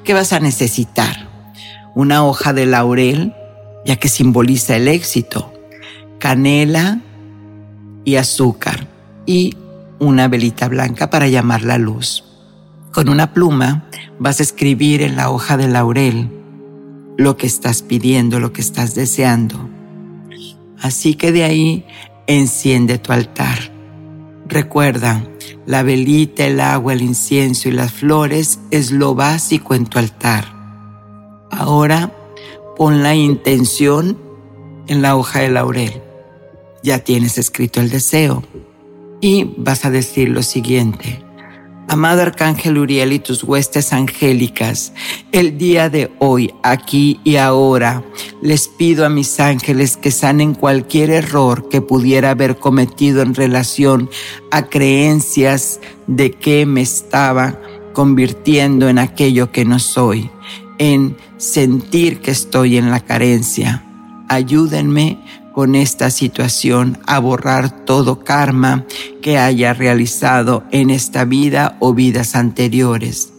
¿Qué 0.03 0.13
vas 0.13 0.33
a 0.33 0.39
necesitar? 0.39 1.29
Una 1.95 2.25
hoja 2.25 2.53
de 2.53 2.65
laurel, 2.65 3.33
ya 3.85 3.95
que 3.97 4.09
simboliza 4.09 4.75
el 4.75 4.87
éxito, 4.87 5.53
canela 6.19 7.01
y 8.05 8.15
azúcar 8.15 8.87
y 9.25 9.55
una 9.99 10.27
velita 10.27 10.67
blanca 10.67 11.09
para 11.09 11.27
llamar 11.27 11.63
la 11.63 11.77
luz. 11.77 12.23
Con 12.91 13.09
una 13.09 13.33
pluma 13.33 13.85
vas 14.19 14.39
a 14.39 14.43
escribir 14.43 15.01
en 15.01 15.15
la 15.15 15.29
hoja 15.29 15.57
de 15.57 15.67
laurel 15.67 16.29
lo 17.17 17.37
que 17.37 17.47
estás 17.47 17.81
pidiendo, 17.81 18.39
lo 18.39 18.51
que 18.51 18.61
estás 18.61 18.95
deseando. 18.95 19.69
Así 20.81 21.13
que 21.13 21.31
de 21.31 21.43
ahí 21.43 21.85
enciende 22.27 22.97
tu 22.97 23.13
altar. 23.13 23.59
Recuerda, 24.47 25.23
la 25.71 25.83
velita, 25.83 26.45
el 26.45 26.59
agua, 26.59 26.91
el 26.91 27.01
incienso 27.01 27.69
y 27.69 27.71
las 27.71 27.93
flores 27.93 28.59
es 28.71 28.91
lo 28.91 29.15
básico 29.15 29.73
en 29.73 29.85
tu 29.85 29.99
altar. 29.99 30.43
Ahora 31.49 32.11
pon 32.75 33.01
la 33.03 33.15
intención 33.15 34.17
en 34.87 35.01
la 35.01 35.15
hoja 35.15 35.39
de 35.39 35.49
laurel. 35.49 36.01
Ya 36.83 36.99
tienes 36.99 37.37
escrito 37.37 37.79
el 37.79 37.89
deseo 37.89 38.43
y 39.21 39.53
vas 39.55 39.85
a 39.85 39.89
decir 39.89 40.27
lo 40.27 40.43
siguiente. 40.43 41.23
Amado 41.87 42.21
Arcángel 42.21 42.77
Uriel 42.77 43.11
y 43.11 43.19
tus 43.19 43.43
huestes 43.43 43.91
angélicas, 43.91 44.93
el 45.31 45.57
día 45.57 45.89
de 45.89 46.11
hoy, 46.19 46.53
aquí 46.63 47.19
y 47.23 47.35
ahora, 47.35 48.03
les 48.41 48.69
pido 48.69 49.05
a 49.05 49.09
mis 49.09 49.39
ángeles 49.39 49.97
que 49.97 50.11
sanen 50.11 50.53
cualquier 50.53 51.09
error 51.09 51.67
que 51.67 51.81
pudiera 51.81 52.31
haber 52.31 52.57
cometido 52.57 53.21
en 53.21 53.35
relación 53.35 54.09
a 54.51 54.67
creencias 54.67 55.81
de 56.07 56.31
que 56.31 56.65
me 56.65 56.81
estaba 56.81 57.59
convirtiendo 57.93 58.87
en 58.87 58.97
aquello 58.97 59.51
que 59.51 59.65
no 59.65 59.79
soy, 59.79 60.29
en 60.77 61.17
sentir 61.37 62.21
que 62.21 62.31
estoy 62.31 62.77
en 62.77 62.89
la 62.89 63.01
carencia. 63.01 63.83
Ayúdenme 64.29 65.19
con 65.53 65.75
esta 65.75 66.09
situación 66.09 66.99
a 67.05 67.19
borrar 67.19 67.85
todo 67.85 68.23
karma 68.23 68.85
que 69.21 69.37
haya 69.37 69.73
realizado 69.73 70.63
en 70.71 70.89
esta 70.89 71.25
vida 71.25 71.77
o 71.79 71.93
vidas 71.93 72.35
anteriores. 72.35 73.33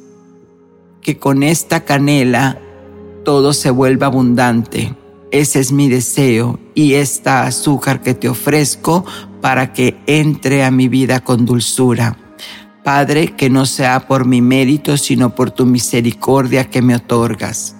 Que 1.00 1.18
con 1.18 1.42
esta 1.42 1.84
canela 1.84 2.58
todo 3.24 3.52
se 3.52 3.70
vuelva 3.70 4.06
abundante. 4.06 4.94
Ese 5.30 5.60
es 5.60 5.72
mi 5.72 5.88
deseo 5.88 6.60
y 6.74 6.94
esta 6.94 7.44
azúcar 7.44 8.02
que 8.02 8.14
te 8.14 8.28
ofrezco 8.28 9.04
para 9.40 9.72
que 9.72 9.96
entre 10.06 10.64
a 10.64 10.70
mi 10.70 10.88
vida 10.88 11.20
con 11.20 11.46
dulzura. 11.46 12.18
Padre, 12.84 13.34
que 13.36 13.48
no 13.48 13.64
sea 13.64 14.06
por 14.06 14.26
mi 14.26 14.42
mérito, 14.42 14.96
sino 14.96 15.34
por 15.34 15.52
tu 15.52 15.66
misericordia 15.66 16.68
que 16.68 16.82
me 16.82 16.96
otorgas. 16.96 17.76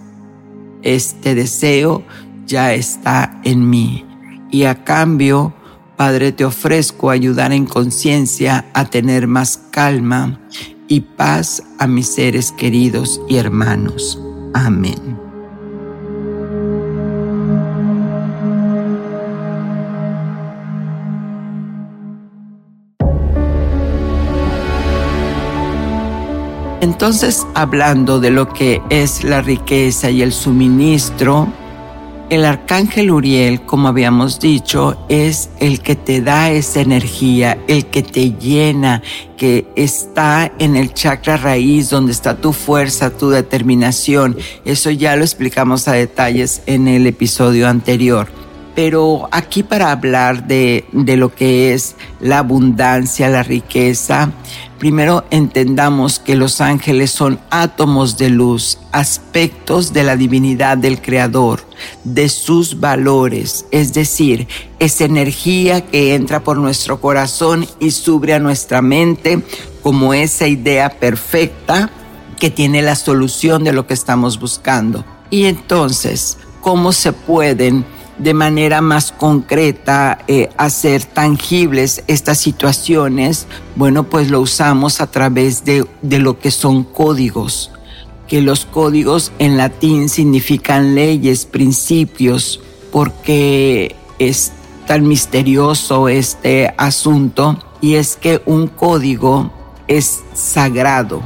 Este 0.83 1.35
deseo 1.35 2.05
ya 2.47 2.73
está 2.73 3.41
en 3.45 3.69
mí 3.69 4.05
y 4.53 4.65
a 4.65 4.85
cambio, 4.85 5.53
Padre, 5.97 6.31
te 6.31 6.45
ofrezco 6.45 7.11
ayudar 7.11 7.53
en 7.53 7.67
conciencia 7.67 8.67
a 8.75 8.85
tener 8.85 9.27
más 9.27 9.57
calma 9.71 10.39
y 10.87 11.01
paz 11.01 11.63
a 11.79 11.89
mis 11.89 12.07
seres 12.07 12.53
queridos 12.53 13.21
y 13.29 13.37
hermanos. 13.37 14.21
Amén. 14.55 15.19
Entonces, 26.83 27.47
hablando 27.55 28.21
de 28.21 28.31
lo 28.31 28.49
que 28.49 28.83
es 28.91 29.25
la 29.25 29.41
riqueza 29.41 30.11
y 30.11 30.21
el 30.21 30.33
suministro, 30.33 31.49
el 32.31 32.45
arcángel 32.45 33.11
Uriel, 33.11 33.63
como 33.63 33.89
habíamos 33.89 34.41
dicho, 34.41 35.05
es 35.09 35.51
el 35.61 35.81
que 35.81 35.97
te 35.97 36.23
da 36.23 36.51
esa 36.51 36.81
energía, 36.81 37.59
el 37.69 37.87
que 37.87 38.03
te 38.03 38.33
llena, 38.33 39.03
que 39.37 39.67
está 39.77 40.51
en 40.59 40.77
el 40.77 40.95
chakra 40.95 41.37
raíz, 41.37 41.91
donde 41.91 42.13
está 42.13 42.37
tu 42.37 42.53
fuerza, 42.53 43.17
tu 43.17 43.31
determinación. 43.31 44.37
Eso 44.65 44.91
ya 44.91 45.17
lo 45.17 45.25
explicamos 45.25 45.89
a 45.89 45.93
detalles 45.93 46.63
en 46.67 46.89
el 46.89 47.07
episodio 47.07 47.69
anterior. 47.69 48.29
Pero 48.75 49.29
aquí 49.31 49.63
para 49.63 49.91
hablar 49.91 50.47
de, 50.47 50.87
de 50.93 51.19
lo 51.19 51.35
que 51.35 51.75
es 51.75 51.95
la 52.21 52.39
abundancia, 52.39 53.29
la 53.29 53.43
riqueza, 53.43 54.33
primero 54.83 55.25
entendamos 55.31 56.19
que 56.19 56.35
los 56.35 56.61
ángeles 56.61 57.13
son 57.13 57.39
átomos 57.51 58.19
de 58.19 58.31
luz, 58.31 58.79
aspectos 58.91 59.93
de 59.93 60.03
la 60.03 60.17
divinidad 60.17 60.77
del 60.77 61.01
Creador, 61.01 61.61
de 62.03 62.29
sus 62.29 62.81
valores, 62.81 63.65
es 63.71 63.95
decir, 63.95 64.49
esa 64.81 65.05
energía 65.05 65.87
que 65.87 66.17
entra 66.17 66.43
por 66.43 66.57
nuestro 66.57 67.01
corazón 67.01 67.65
y 67.79 67.93
sube 67.93 68.35
a 68.35 68.41
nuestra 68.41 68.83
mente 68.83 69.45
como 69.85 70.15
esa 70.15 70.49
idea 70.49 70.91
perfecta 70.91 71.89
que 72.41 72.51
tiene 72.51 72.83
la 72.83 72.97
solución 72.97 73.63
de 73.63 73.73
lo 73.73 73.87
que 73.87 73.95
estamos 73.95 74.41
buscando. 74.41 75.05
Y 75.31 75.45
entonces, 75.45 76.39
¿cómo 76.61 76.91
se 76.91 77.13
pueden 77.13 77.87
de 78.19 78.35
manera 78.35 78.81
más 78.81 79.13
concreta 79.13 80.19
eh, 80.29 80.51
hacer 80.57 81.05
tangibles 81.05 82.05
estas 82.07 82.39
situaciones, 82.39 83.47
bueno, 83.77 84.05
pues 84.05 84.31
lo 84.31 84.41
usamos 84.41 85.01
a 85.01 85.11
través 85.11 85.65
de, 85.65 85.87
de 86.03 86.19
lo 86.19 86.39
que 86.39 86.51
son 86.51 86.85
códigos, 86.85 87.71
que 88.29 88.41
los 88.41 88.67
códigos 88.67 89.33
en 89.39 89.57
latín 89.57 90.09
significan 90.09 90.95
leyes, 90.95 91.47
principios, 91.47 92.61
porque 92.91 93.97
es 94.19 94.53
tan 94.87 95.07
misterioso 95.09 96.09
este 96.09 96.75
asunto 96.77 97.59
y 97.81 97.95
es 97.95 98.17
que 98.17 98.43
un 98.47 98.69
código 98.69 99.51
es 99.89 100.21
sagrado 100.35 101.23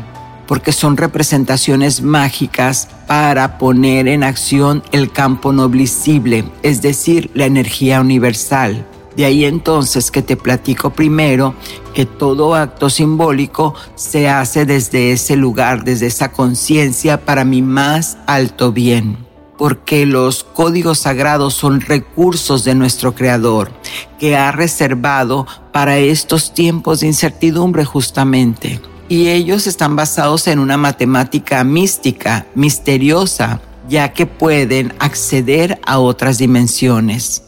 porque 0.46 0.72
son 0.72 0.96
representaciones 0.96 2.02
mágicas 2.02 2.88
para 3.06 3.58
poner 3.58 4.08
en 4.08 4.24
acción 4.24 4.82
el 4.92 5.10
campo 5.10 5.52
noblicible, 5.52 6.44
es 6.62 6.82
decir, 6.82 7.30
la 7.34 7.46
energía 7.46 8.00
universal. 8.00 8.86
De 9.16 9.24
ahí 9.24 9.46
entonces 9.46 10.10
que 10.10 10.20
te 10.20 10.36
platico 10.36 10.90
primero 10.90 11.54
que 11.94 12.04
todo 12.04 12.54
acto 12.54 12.90
simbólico 12.90 13.74
se 13.94 14.28
hace 14.28 14.66
desde 14.66 15.12
ese 15.12 15.36
lugar, 15.36 15.84
desde 15.84 16.06
esa 16.06 16.32
conciencia 16.32 17.24
para 17.24 17.44
mi 17.44 17.62
más 17.62 18.18
alto 18.26 18.72
bien. 18.72 19.24
porque 19.58 20.04
los 20.04 20.44
códigos 20.44 20.98
sagrados 20.98 21.54
son 21.54 21.80
recursos 21.80 22.62
de 22.64 22.74
nuestro 22.74 23.14
Creador, 23.14 23.70
que 24.18 24.36
ha 24.36 24.52
reservado 24.52 25.46
para 25.72 25.96
estos 25.96 26.52
tiempos 26.52 27.00
de 27.00 27.06
incertidumbre 27.06 27.84
justamente. 27.86 28.80
Y 29.08 29.28
ellos 29.28 29.66
están 29.66 29.94
basados 29.94 30.48
en 30.48 30.58
una 30.58 30.76
matemática 30.76 31.62
mística, 31.62 32.46
misteriosa, 32.54 33.60
ya 33.88 34.12
que 34.12 34.26
pueden 34.26 34.92
acceder 34.98 35.80
a 35.86 35.98
otras 35.98 36.38
dimensiones. 36.38 37.42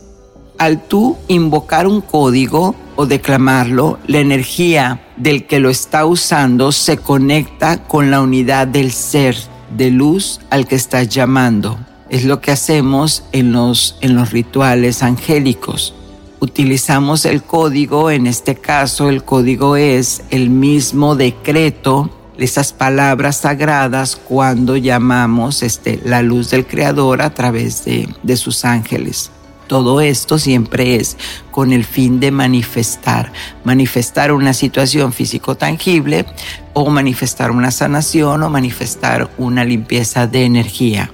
Al 0.58 0.82
tú 0.82 1.16
invocar 1.28 1.86
un 1.86 2.00
código 2.00 2.74
o 2.96 3.06
declamarlo, 3.06 3.98
la 4.06 4.18
energía 4.18 5.00
del 5.16 5.46
que 5.46 5.60
lo 5.60 5.70
está 5.70 6.04
usando 6.06 6.72
se 6.72 6.96
conecta 6.96 7.84
con 7.84 8.10
la 8.10 8.20
unidad 8.20 8.66
del 8.66 8.92
ser 8.92 9.36
de 9.76 9.90
luz 9.90 10.40
al 10.50 10.66
que 10.66 10.76
estás 10.76 11.08
llamando. 11.08 11.78
Es 12.08 12.24
lo 12.24 12.40
que 12.40 12.50
hacemos 12.50 13.24
en 13.32 13.52
los, 13.52 13.96
en 14.00 14.14
los 14.14 14.32
rituales 14.32 15.02
angélicos. 15.02 15.94
Utilizamos 16.40 17.24
el 17.24 17.42
código, 17.42 18.10
en 18.10 18.26
este 18.28 18.54
caso 18.54 19.08
el 19.08 19.24
código 19.24 19.76
es 19.76 20.22
el 20.30 20.50
mismo 20.50 21.16
decreto, 21.16 22.10
esas 22.38 22.72
palabras 22.72 23.38
sagradas 23.38 24.14
cuando 24.14 24.76
llamamos 24.76 25.64
este, 25.64 26.00
la 26.04 26.22
luz 26.22 26.50
del 26.50 26.64
Creador 26.64 27.22
a 27.22 27.34
través 27.34 27.84
de, 27.84 28.08
de 28.22 28.36
sus 28.36 28.64
ángeles. 28.64 29.32
Todo 29.66 30.00
esto 30.00 30.38
siempre 30.38 30.94
es 30.94 31.16
con 31.50 31.72
el 31.72 31.84
fin 31.84 32.20
de 32.20 32.30
manifestar, 32.30 33.32
manifestar 33.64 34.32
una 34.32 34.54
situación 34.54 35.12
físico 35.12 35.56
tangible 35.56 36.24
o 36.72 36.88
manifestar 36.88 37.50
una 37.50 37.72
sanación 37.72 38.44
o 38.44 38.48
manifestar 38.48 39.28
una 39.38 39.64
limpieza 39.64 40.28
de 40.28 40.44
energía 40.44 41.10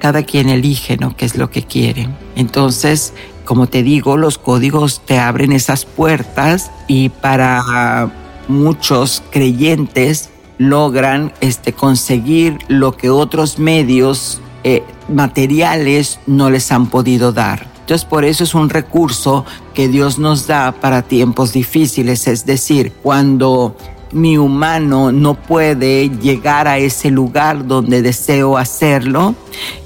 cada 0.00 0.22
quien 0.22 0.48
elige, 0.48 0.96
¿no? 0.96 1.14
¿Qué 1.14 1.26
es 1.26 1.36
lo 1.36 1.50
que 1.50 1.62
quiere? 1.62 2.08
Entonces, 2.34 3.12
como 3.50 3.66
te 3.66 3.82
digo, 3.82 4.16
los 4.16 4.38
códigos 4.38 5.00
te 5.04 5.18
abren 5.18 5.50
esas 5.50 5.84
puertas 5.84 6.70
y 6.86 7.08
para 7.08 8.08
muchos 8.46 9.24
creyentes 9.32 10.30
logran 10.58 11.32
este, 11.40 11.72
conseguir 11.72 12.58
lo 12.68 12.96
que 12.96 13.10
otros 13.10 13.58
medios 13.58 14.40
eh, 14.62 14.84
materiales 15.08 16.20
no 16.28 16.48
les 16.48 16.70
han 16.70 16.86
podido 16.86 17.32
dar. 17.32 17.66
Entonces 17.80 18.04
por 18.04 18.24
eso 18.24 18.44
es 18.44 18.54
un 18.54 18.70
recurso 18.70 19.44
que 19.74 19.88
Dios 19.88 20.20
nos 20.20 20.46
da 20.46 20.70
para 20.70 21.02
tiempos 21.02 21.52
difíciles, 21.52 22.28
es 22.28 22.46
decir, 22.46 22.92
cuando 23.02 23.74
mi 24.12 24.38
humano 24.38 25.12
no 25.12 25.34
puede 25.34 26.08
llegar 26.08 26.66
a 26.68 26.78
ese 26.78 27.10
lugar 27.10 27.66
donde 27.66 28.02
deseo 28.02 28.58
hacerlo, 28.58 29.34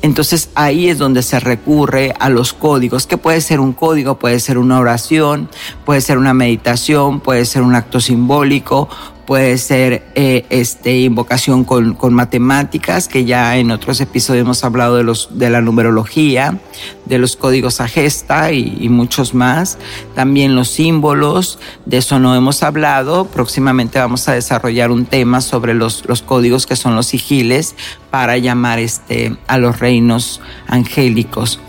entonces 0.03 0.51
ahí 0.55 0.89
es 0.89 0.99
donde 0.99 1.23
se 1.23 1.41
recurre 1.41 2.15
a 2.19 2.29
los 2.29 2.53
códigos, 2.53 3.07
que 3.07 3.19
puede 3.19 3.41
ser 3.41 3.61
un 3.61 3.73
código, 3.73 4.19
puede 4.19 4.41
ser 4.41 4.59
una 4.59 4.79
oración, 4.79 5.49
puede 5.85 6.01
ser 6.01 6.19
una 6.19 6.35
meditación, 6.35 7.21
puede 7.21 7.45
ser 7.45 7.63
un 7.63 7.75
acto 7.75 8.01
simbólico, 8.01 8.89
puede 9.27 9.59
ser 9.59 10.05
eh, 10.15 10.45
este, 10.51 10.99
invocación 10.99 11.65
con, 11.65 11.95
con, 11.95 12.15
matemáticas, 12.15 13.09
que 13.09 13.25
ya 13.25 13.57
en 13.57 13.71
otros 13.71 14.01
episodios 14.01 14.45
hemos 14.45 14.65
hablado 14.65 14.97
de, 14.97 15.05
los, 15.05 15.39
de 15.39 15.51
la 15.51 15.61
numerología, 15.61 16.59
de 17.07 17.19
los 17.19 17.37
códigos 17.37 17.81
a 17.81 17.89
gesta 17.89 18.53
y, 18.53 18.77
y, 18.81 18.89
muchos 18.89 19.35
más. 19.35 19.79
También 20.15 20.55
los 20.55 20.69
símbolos, 20.69 21.59
de 21.87 21.99
eso 21.99 22.19
no 22.19 22.35
hemos 22.35 22.63
hablado. 22.63 23.27
Próximamente 23.27 23.99
vamos 23.99 24.29
a 24.29 24.35
desarrollar 24.35 24.91
un 24.91 25.07
tema 25.07 25.41
sobre 25.41 25.75
los, 25.75 26.05
los 26.07 26.23
códigos 26.23 26.67
que 26.67 26.77
son 26.77 26.95
los 26.95 27.07
sigiles 27.07 27.75
para 28.11 28.37
llamar 28.39 28.79
este, 28.79 29.37
a 29.47 29.59
los 29.59 29.81
reinos 29.81 30.41
angélicos. 30.67 31.61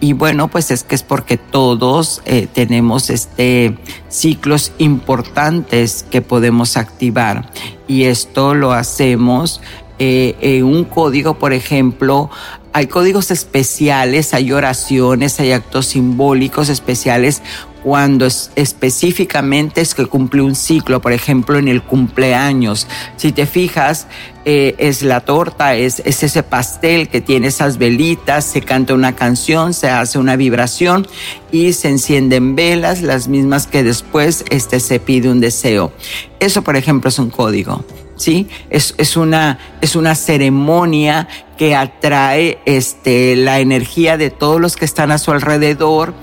Y 0.00 0.12
bueno, 0.12 0.48
pues 0.48 0.70
es 0.70 0.84
que 0.84 0.94
es 0.94 1.02
porque 1.02 1.36
todos 1.36 2.22
eh, 2.24 2.46
tenemos 2.52 3.10
este 3.10 3.76
ciclos 4.08 4.72
importantes 4.78 6.04
que 6.10 6.22
podemos 6.22 6.76
activar. 6.76 7.50
Y 7.88 8.04
esto 8.04 8.54
lo 8.54 8.72
hacemos 8.72 9.60
eh, 9.98 10.36
en 10.40 10.64
un 10.64 10.84
código, 10.84 11.38
por 11.38 11.52
ejemplo, 11.52 12.30
hay 12.74 12.86
códigos 12.88 13.30
especiales, 13.30 14.34
hay 14.34 14.52
oraciones, 14.52 15.40
hay 15.40 15.52
actos 15.52 15.86
simbólicos 15.86 16.68
especiales 16.68 17.40
cuando 17.86 18.26
es, 18.26 18.50
específicamente 18.56 19.80
es 19.80 19.94
que 19.94 20.06
cumple 20.06 20.42
un 20.42 20.56
ciclo, 20.56 21.00
por 21.00 21.12
ejemplo, 21.12 21.56
en 21.56 21.68
el 21.68 21.84
cumpleaños. 21.84 22.88
Si 23.16 23.30
te 23.30 23.46
fijas, 23.46 24.08
eh, 24.44 24.74
es 24.78 25.02
la 25.02 25.20
torta, 25.20 25.76
es, 25.76 26.02
es 26.04 26.24
ese 26.24 26.42
pastel 26.42 27.08
que 27.08 27.20
tiene 27.20 27.46
esas 27.46 27.78
velitas, 27.78 28.44
se 28.44 28.60
canta 28.60 28.92
una 28.92 29.14
canción, 29.14 29.72
se 29.72 29.88
hace 29.88 30.18
una 30.18 30.34
vibración 30.34 31.06
y 31.52 31.74
se 31.74 31.88
encienden 31.88 32.56
velas, 32.56 33.02
las 33.02 33.28
mismas 33.28 33.68
que 33.68 33.84
después 33.84 34.44
este, 34.50 34.80
se 34.80 34.98
pide 34.98 35.30
un 35.30 35.38
deseo. 35.38 35.92
Eso, 36.40 36.62
por 36.62 36.74
ejemplo, 36.74 37.08
es 37.08 37.20
un 37.20 37.30
código. 37.30 37.84
¿sí? 38.16 38.48
Es, 38.68 38.96
es, 38.98 39.16
una, 39.16 39.60
es 39.80 39.94
una 39.94 40.16
ceremonia 40.16 41.28
que 41.56 41.76
atrae 41.76 42.58
este, 42.64 43.36
la 43.36 43.60
energía 43.60 44.16
de 44.16 44.30
todos 44.30 44.60
los 44.60 44.74
que 44.74 44.84
están 44.84 45.12
a 45.12 45.18
su 45.18 45.30
alrededor 45.30 46.14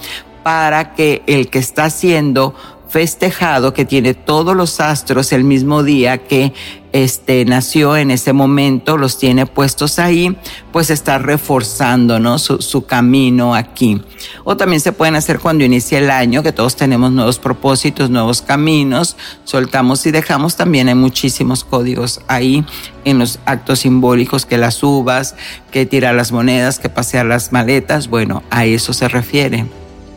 para 0.43 0.93
que 0.93 1.23
el 1.25 1.49
que 1.49 1.59
está 1.59 1.89
siendo 1.89 2.53
festejado, 2.93 3.73
que 3.73 3.85
tiene 3.85 4.13
todos 4.13 4.55
los 4.55 4.79
astros 4.79 5.33
el 5.33 5.43
mismo 5.43 5.81
día 5.81 6.19
que 6.19 6.53
este 6.91 7.43
nació 7.43 7.97
en 7.97 8.11
ese 8.11 8.33
momento, 8.33 8.97
los 8.97 9.17
tiene 9.17 9.47
puestos 9.47 9.97
ahí, 9.97 10.37
pues 10.71 10.91
está 10.91 11.17
reforzando 11.17 12.19
¿no? 12.19 12.37
su, 12.37 12.61
su 12.61 12.85
camino 12.85 13.55
aquí. 13.55 13.99
O 14.43 14.55
también 14.57 14.79
se 14.79 14.91
pueden 14.91 15.15
hacer 15.15 15.39
cuando 15.39 15.63
inicia 15.63 15.97
el 15.97 16.11
año, 16.11 16.43
que 16.43 16.51
todos 16.51 16.75
tenemos 16.75 17.11
nuevos 17.11 17.39
propósitos, 17.39 18.11
nuevos 18.11 18.43
caminos, 18.43 19.17
soltamos 19.43 20.05
y 20.05 20.11
dejamos. 20.11 20.55
También 20.55 20.87
hay 20.87 20.93
muchísimos 20.93 21.63
códigos 21.63 22.21
ahí 22.27 22.63
en 23.05 23.17
los 23.17 23.39
actos 23.45 23.79
simbólicos, 23.79 24.45
que 24.45 24.59
las 24.59 24.83
uvas, 24.83 25.35
que 25.71 25.87
tirar 25.87 26.13
las 26.13 26.31
monedas, 26.31 26.77
que 26.77 26.89
pasear 26.89 27.25
las 27.25 27.51
maletas. 27.51 28.07
Bueno, 28.07 28.43
a 28.51 28.65
eso 28.65 28.93
se 28.93 29.07
refiere. 29.07 29.65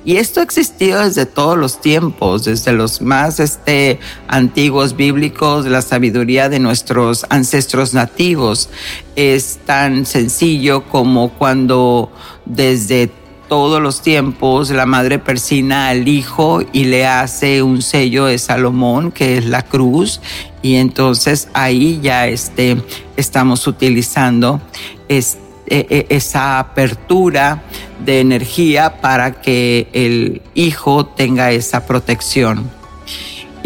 Y 0.07 0.19
esto 0.19 0.39
ha 0.39 0.45
existido 0.45 1.03
desde 1.03 1.27
todos 1.27 1.59
los 1.59 1.81
tiempos, 1.81 2.45
desde 2.45 2.73
los 2.73 3.03
más 3.03 3.41
este, 3.41 3.99
antiguos 4.29 4.95
bíblicos, 4.95 5.67
la 5.67 5.83
sabiduría 5.83 6.49
de 6.49 6.61
nuestros 6.61 7.27
ancestros 7.29 7.93
nativos. 7.93 8.69
Es 9.17 9.59
tan 9.67 10.07
sencillo 10.07 10.85
como 10.85 11.31
cuando 11.31 12.13
desde 12.45 13.11
todos 13.49 13.83
los 13.83 14.01
tiempos 14.01 14.71
la 14.71 14.87
madre 14.87 15.19
persina 15.19 15.89
al 15.89 16.07
hijo 16.07 16.63
y 16.73 16.85
le 16.85 17.05
hace 17.05 17.65
un 17.65 17.83
sello 17.83 18.27
de 18.27 18.39
Salomón, 18.39 19.11
que 19.11 19.39
es 19.39 19.47
la 19.47 19.63
cruz, 19.63 20.21
y 20.63 20.77
entonces 20.77 21.49
ahí 21.53 21.99
ya 22.01 22.29
este, 22.29 22.81
estamos 23.17 23.67
utilizando 23.67 24.61
e, 25.09 25.21
e, 25.67 26.07
esa 26.11 26.61
apertura 26.61 27.65
de 28.05 28.21
energía 28.21 29.01
para 29.01 29.41
que 29.41 29.89
el 29.93 30.43
hijo 30.55 31.07
tenga 31.07 31.51
esa 31.53 31.87
protección. 31.87 32.71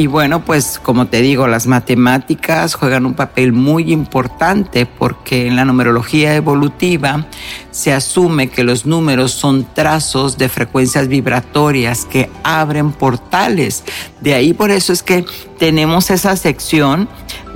Y 0.01 0.07
bueno, 0.07 0.47
pues 0.47 0.81
como 0.83 1.09
te 1.09 1.21
digo, 1.21 1.47
las 1.47 1.66
matemáticas 1.66 2.75
juegan 2.75 3.05
un 3.05 3.12
papel 3.12 3.53
muy 3.53 3.93
importante 3.93 4.87
porque 4.87 5.47
en 5.47 5.57
la 5.57 5.66
numerología 5.66 6.35
evolutiva 6.37 7.27
se 7.71 7.93
asume 7.93 8.49
que 8.49 8.64
los 8.64 8.87
números 8.87 9.33
son 9.33 9.66
trazos 9.75 10.38
de 10.38 10.49
frecuencias 10.49 11.07
vibratorias 11.07 12.07
que 12.07 12.31
abren 12.43 12.93
portales. 12.93 13.85
De 14.23 14.33
ahí 14.33 14.55
por 14.55 14.71
eso 14.71 14.95
es 14.95 15.03
que 15.03 15.27
tenemos 15.59 16.11
esa 16.11 16.35
sección 16.37 17.07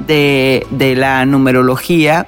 de, 0.07 0.67
de 0.71 0.97
la 0.97 1.25
numerología 1.25 2.27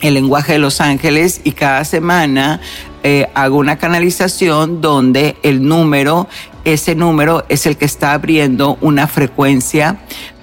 el 0.00 0.14
lenguaje 0.14 0.54
de 0.54 0.58
los 0.58 0.80
ángeles 0.80 1.40
y 1.44 1.52
cada 1.52 1.84
semana 1.84 2.60
eh, 3.06 3.28
hago 3.34 3.58
una 3.58 3.76
canalización 3.76 4.80
donde 4.80 5.36
el 5.42 5.62
número, 5.62 6.26
ese 6.64 6.94
número 6.94 7.44
es 7.50 7.66
el 7.66 7.76
que 7.76 7.84
está 7.84 8.14
abriendo 8.14 8.78
una 8.80 9.06
frecuencia, 9.06 9.98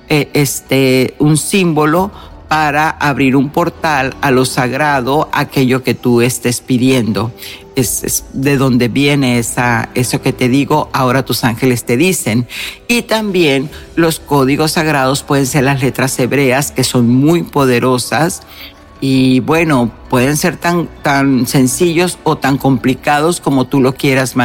eh, 0.09 0.29
este, 0.33 1.15
un 1.17 1.37
símbolo 1.37 2.11
para 2.47 2.91
abrir 2.91 3.35
un 3.35 3.49
portal 3.49 4.13
a 4.21 4.29
lo 4.29 4.45
sagrado, 4.45 5.27
aquello 5.33 5.81
que 5.81 5.95
tú 5.95 6.21
estés 6.21 6.61
pidiendo. 6.61 7.31
Es, 7.75 8.25
de 8.33 8.57
donde 8.57 8.89
viene 8.89 9.39
esa, 9.39 9.89
eso 9.95 10.21
que 10.21 10.31
te 10.31 10.47
digo, 10.47 10.89
ahora 10.93 11.25
tus 11.25 11.43
ángeles 11.43 11.83
te 11.83 11.97
dicen. 11.97 12.45
Y 12.87 13.01
también 13.03 13.71
los 13.95 14.19
códigos 14.19 14.73
sagrados 14.73 15.23
pueden 15.23 15.47
ser 15.47 15.63
las 15.63 15.81
letras 15.81 16.19
hebreas, 16.19 16.71
que 16.71 16.83
son 16.83 17.09
muy 17.09 17.41
poderosas 17.41 18.43
y 19.03 19.39
bueno, 19.39 19.89
pueden 20.09 20.37
ser 20.37 20.57
tan, 20.57 20.87
tan 21.01 21.47
sencillos 21.47 22.19
o 22.23 22.37
tan 22.37 22.59
complicados 22.59 23.41
como 23.41 23.65
tú 23.65 23.81
lo 23.81 23.95
quieras 23.95 24.35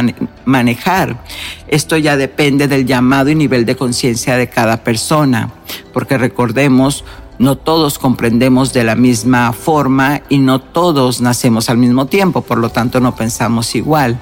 manejar. 0.45 1.23
Esto 1.67 1.95
ya 1.95 2.17
depende 2.17 2.67
del 2.67 2.87
llamado 2.87 3.29
y 3.29 3.35
nivel 3.35 3.67
de 3.67 3.75
conciencia 3.75 4.35
de 4.35 4.49
cada 4.49 4.83
persona, 4.83 5.53
porque 5.93 6.17
recordemos, 6.17 7.05
no 7.37 7.55
todos 7.55 7.99
comprendemos 7.99 8.73
de 8.73 8.83
la 8.83 8.95
misma 8.95 9.53
forma 9.53 10.21
y 10.27 10.39
no 10.39 10.59
todos 10.59 11.21
nacemos 11.21 11.69
al 11.69 11.77
mismo 11.77 12.07
tiempo, 12.07 12.41
por 12.41 12.57
lo 12.57 12.69
tanto 12.69 12.99
no 12.99 13.15
pensamos 13.15 13.75
igual. 13.75 14.19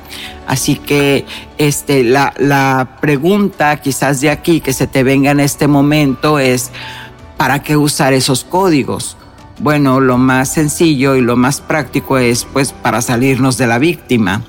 Así 0.47 0.75
que 0.75 1.25
este, 1.57 2.03
la, 2.03 2.33
la 2.37 2.97
pregunta 2.99 3.79
quizás 3.79 4.19
de 4.19 4.31
aquí 4.31 4.59
que 4.59 4.73
se 4.73 4.85
te 4.85 5.03
venga 5.03 5.31
en 5.31 5.39
este 5.39 5.69
momento 5.69 6.39
es, 6.39 6.71
¿para 7.37 7.63
qué 7.63 7.77
usar 7.77 8.11
esos 8.11 8.43
códigos? 8.43 9.15
Bueno, 9.59 9.99
lo 9.99 10.17
más 10.17 10.53
sencillo 10.53 11.15
y 11.15 11.21
lo 11.21 11.37
más 11.37 11.61
práctico 11.61 12.17
es 12.17 12.45
pues 12.45 12.73
para 12.73 13.01
salirnos 13.01 13.57
de 13.57 13.67
la 13.67 13.79
víctima, 13.79 14.43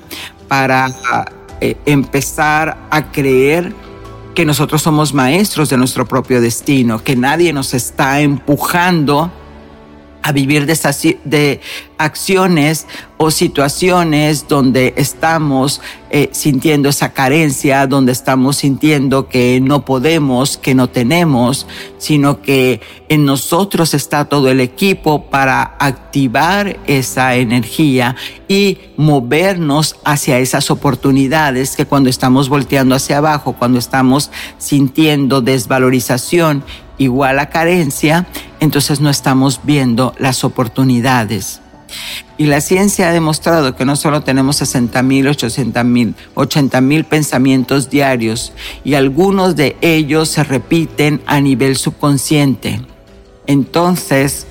para 0.47 0.89
eh, 1.61 1.77
empezar 1.85 2.77
a 2.89 3.11
creer 3.11 3.73
que 4.35 4.45
nosotros 4.45 4.81
somos 4.81 5.13
maestros 5.13 5.69
de 5.69 5.77
nuestro 5.77 6.05
propio 6.05 6.41
destino, 6.41 7.03
que 7.03 7.15
nadie 7.15 7.53
nos 7.53 7.73
está 7.73 8.19
empujando 8.19 9.31
a 10.27 10.33
vivir 10.33 10.65
de, 10.65 11.17
de 11.23 11.61
acciones 11.97 12.85
o 13.15 13.31
situaciones 13.31 14.45
donde 14.49 14.93
estamos 14.97 15.79
eh, 16.09 16.27
sintiendo 16.33 16.89
esa 16.89 17.13
carencia, 17.13 17.87
donde 17.87 18.11
estamos 18.11 18.57
sintiendo 18.57 19.29
que 19.29 19.61
no 19.61 19.85
podemos, 19.85 20.57
que 20.57 20.75
no 20.75 20.89
tenemos, 20.89 21.65
sino 21.97 22.41
que 22.41 22.81
en 23.07 23.23
nosotros 23.23 23.93
está 23.93 24.25
todo 24.25 24.49
el 24.49 24.59
equipo 24.59 25.29
para 25.29 25.77
activar 25.79 26.77
esa 26.87 27.35
energía 27.35 28.17
y 28.49 28.79
movernos 28.97 29.95
hacia 30.03 30.39
esas 30.39 30.69
oportunidades 30.69 31.77
que 31.77 31.85
cuando 31.85 32.09
estamos 32.09 32.49
volteando 32.49 32.95
hacia 32.95 33.19
abajo, 33.19 33.55
cuando 33.57 33.79
estamos 33.79 34.29
sintiendo 34.57 35.39
desvalorización 35.39 36.65
igual 36.97 37.39
a 37.39 37.49
carencia, 37.49 38.27
entonces 38.59 38.99
no 38.99 39.09
estamos 39.09 39.61
viendo 39.63 40.13
las 40.17 40.43
oportunidades. 40.43 41.61
Y 42.37 42.45
la 42.45 42.61
ciencia 42.61 43.09
ha 43.09 43.13
demostrado 43.13 43.75
que 43.75 43.85
no 43.85 43.95
solo 43.95 44.21
tenemos 44.21 44.57
60 44.57 45.01
mil, 45.03 45.27
800 45.27 45.83
mil, 45.85 46.15
80 46.35 46.81
mil 46.81 47.03
pensamientos 47.05 47.89
diarios 47.89 48.53
y 48.83 48.93
algunos 48.93 49.55
de 49.55 49.77
ellos 49.81 50.29
se 50.29 50.43
repiten 50.43 51.21
a 51.25 51.39
nivel 51.41 51.77
subconsciente. 51.77 52.81
Entonces, 53.47 54.45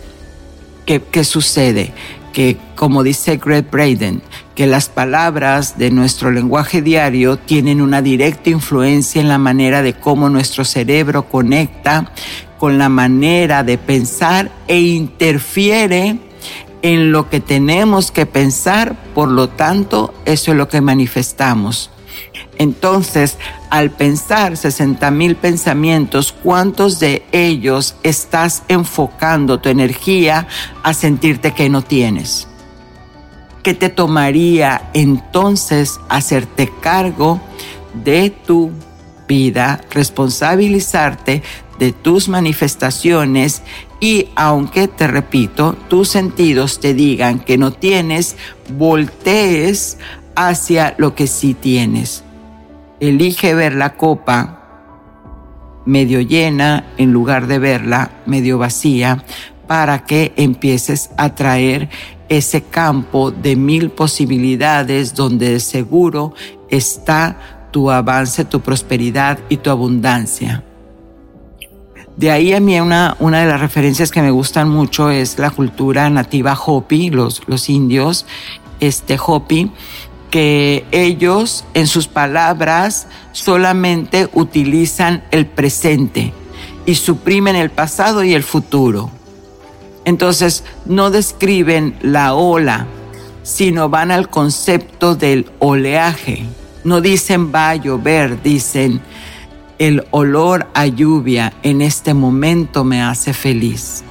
¿qué, 0.87 1.01
qué 1.03 1.25
sucede? 1.25 1.93
Que, 2.37 2.59
como 2.75 3.03
dice 3.03 3.39
Greg 3.39 3.71
Braden, 3.71 4.21
que 4.55 4.67
las 4.67 4.91
palabras 4.91 5.79
de 5.79 5.91
nuestro 5.91 6.31
lenguaje 6.31 6.83
diario 6.83 7.39
tienen 7.39 7.81
una 7.81 8.03
directa 8.03 8.51
influencia 8.51 9.23
en 9.23 9.29
la 9.29 9.39
manera 9.39 9.81
de 9.81 9.95
cómo 9.95 10.29
nuestro 10.29 10.67
cerebro 10.67 11.31
conecta 11.31 12.13
con 12.59 12.77
la 12.77 12.91
manera 12.91 13.65
de 13.65 13.79
pensar 13.79 14.51
e 14.69 14.81
interfiere 14.81 16.19
en 16.83 17.11
lo 17.11 17.31
que 17.31 17.41
tenemos 17.41 18.11
que 18.11 18.27
pensar, 18.27 18.97
por 19.15 19.31
lo 19.31 19.49
tanto, 19.49 20.13
eso 20.27 20.51
es 20.51 20.59
lo 20.59 20.69
que 20.69 20.83
manifestamos. 20.83 21.91
Entonces, 22.59 23.39
al 23.71 23.91
pensar 23.91 24.57
60 24.57 25.11
mil 25.11 25.37
pensamientos, 25.37 26.33
¿cuántos 26.33 26.99
de 27.01 27.25
ellos 27.33 27.97
estás 28.03 28.63
enfocando 28.69 29.59
tu 29.59 29.69
energía 29.69 30.47
a 30.83 30.95
sentirte 30.95 31.53
que 31.53 31.69
no 31.69 31.83
tienes? 31.83 32.49
¿Qué 33.63 33.75
te 33.75 33.89
tomaría 33.89 34.91
entonces 34.95 35.99
hacerte 36.09 36.71
cargo 36.81 37.41
de 38.05 38.31
tu 38.31 38.71
vida, 39.27 39.81
responsabilizarte 39.91 41.43
de 41.79 41.93
tus 41.93 42.29
manifestaciones 42.29 43.63
y 44.01 44.29
aunque 44.37 44.89
te 44.89 45.07
repito, 45.07 45.75
tus 45.89 46.09
sentidos 46.09 46.81
te 46.81 46.95
digan 46.95 47.41
que 47.41 47.59
no 47.59 47.73
tienes, 47.73 48.37
voltees 48.77 49.99
hacia 50.35 50.95
lo 50.99 51.15
que 51.15 51.27
sí 51.27 51.55
tienes. 51.55 52.23
Elige 53.01 53.55
ver 53.55 53.75
la 53.75 53.95
copa 53.95 54.63
medio 55.85 56.21
llena 56.21 56.87
en 56.97 57.13
lugar 57.13 57.47
de 57.47 57.59
verla 57.59 58.11
medio 58.27 58.59
vacía 58.59 59.25
para 59.67 60.05
que 60.05 60.33
empieces 60.37 61.11
a 61.17 61.35
traer 61.35 61.89
ese 62.29 62.63
campo 62.63 63.31
de 63.31 63.57
mil 63.57 63.91
posibilidades 63.91 65.15
donde 65.15 65.51
de 65.51 65.61
seguro 65.61 66.35
está 66.71 67.69
tu 67.71 67.91
avance, 67.91 68.45
tu 68.45 68.61
prosperidad 68.61 69.39
y 69.49 69.59
tu 69.59 69.71
abundancia. 69.71 70.65
De 72.17 72.31
ahí 72.31 72.55
a 72.55 72.61
mí 72.61 72.81
una, 72.81 73.17
una 73.21 73.41
de 73.41 73.47
las 73.47 73.61
referencias 73.61 74.11
que 74.11 74.23
me 74.23 74.31
gustan 74.31 74.71
mucho 74.71 75.11
es 75.11 75.39
la 75.39 75.51
cultura 75.51 76.09
nativa 76.09 76.59
Hopi, 76.59 77.11
los, 77.11 77.43
los 77.47 77.69
indios, 77.69 78.25
este 78.81 79.19
Hopi, 79.25 79.71
ellos 80.37 81.65
en 81.75 81.87
sus 81.87 82.09
palabras 82.09 83.07
solamente 83.33 84.29
utilizan 84.33 85.25
el 85.31 85.47
presente 85.47 86.33
y 86.87 86.95
suprimen 86.95 87.57
el 87.57 87.71
pasado 87.71 88.25
y 88.25 88.35
el 88.35 88.43
futuro. 88.43 89.11
Entonces 90.05 90.65
no 90.85 91.11
describen 91.11 91.97
la 92.01 92.35
ola, 92.35 92.87
sino 93.43 93.89
van 93.89 94.11
al 94.11 94.31
concepto 94.31 95.17
del 95.17 95.51
oleaje. 95.59 96.45
No 96.85 97.01
dicen 97.01 97.53
va 97.53 97.71
a 97.71 97.77
llover, 97.77 98.43
dicen 98.43 99.01
el 99.79 100.07
olor 100.11 100.69
a 100.75 100.87
lluvia 100.87 101.53
en 101.63 101.83
este 101.83 102.15
momento 102.15 102.85
me 102.85 103.03
hace 103.03 103.35
feliz. 103.35 104.05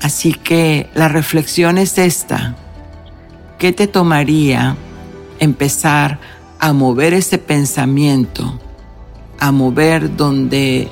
Así 0.00 0.34
que 0.34 0.90
la 0.94 1.08
reflexión 1.08 1.78
es 1.78 1.98
esta. 1.98 2.56
¿Qué 3.62 3.70
te 3.70 3.86
tomaría 3.86 4.76
empezar 5.38 6.18
a 6.58 6.72
mover 6.72 7.14
ese 7.14 7.38
pensamiento? 7.38 8.58
A 9.38 9.52
mover 9.52 10.16
donde 10.16 10.88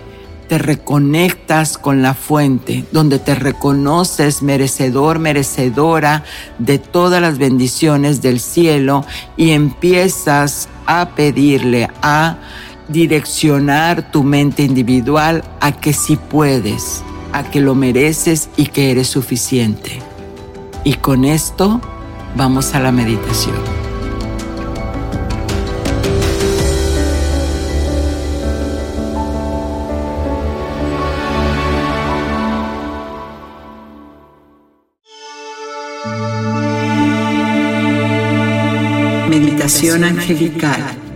te 0.46 0.56
reconectas 0.56 1.78
con 1.78 2.00
la 2.00 2.14
fuente, 2.14 2.84
donde 2.92 3.18
te 3.18 3.34
reconoces 3.34 4.40
merecedor, 4.42 5.18
merecedora 5.18 6.22
de 6.60 6.78
todas 6.78 7.20
las 7.20 7.38
bendiciones 7.38 8.22
del 8.22 8.38
cielo 8.38 9.04
y 9.36 9.50
empiezas 9.50 10.68
a 10.86 11.08
pedirle, 11.16 11.90
a 12.02 12.36
direccionar 12.86 14.12
tu 14.12 14.22
mente 14.22 14.62
individual 14.62 15.42
a 15.60 15.72
que 15.72 15.92
sí 15.92 16.16
puedes, 16.16 17.02
a 17.32 17.42
que 17.42 17.60
lo 17.60 17.74
mereces 17.74 18.48
y 18.56 18.66
que 18.66 18.92
eres 18.92 19.08
suficiente. 19.08 19.98
Y 20.84 20.94
con 20.94 21.24
esto 21.24 21.80
vamos 22.36 22.74
a 22.74 22.80
la 22.80 22.92
meditación. 22.92 23.56
Meditación 39.28 40.04
angelical 40.04 41.09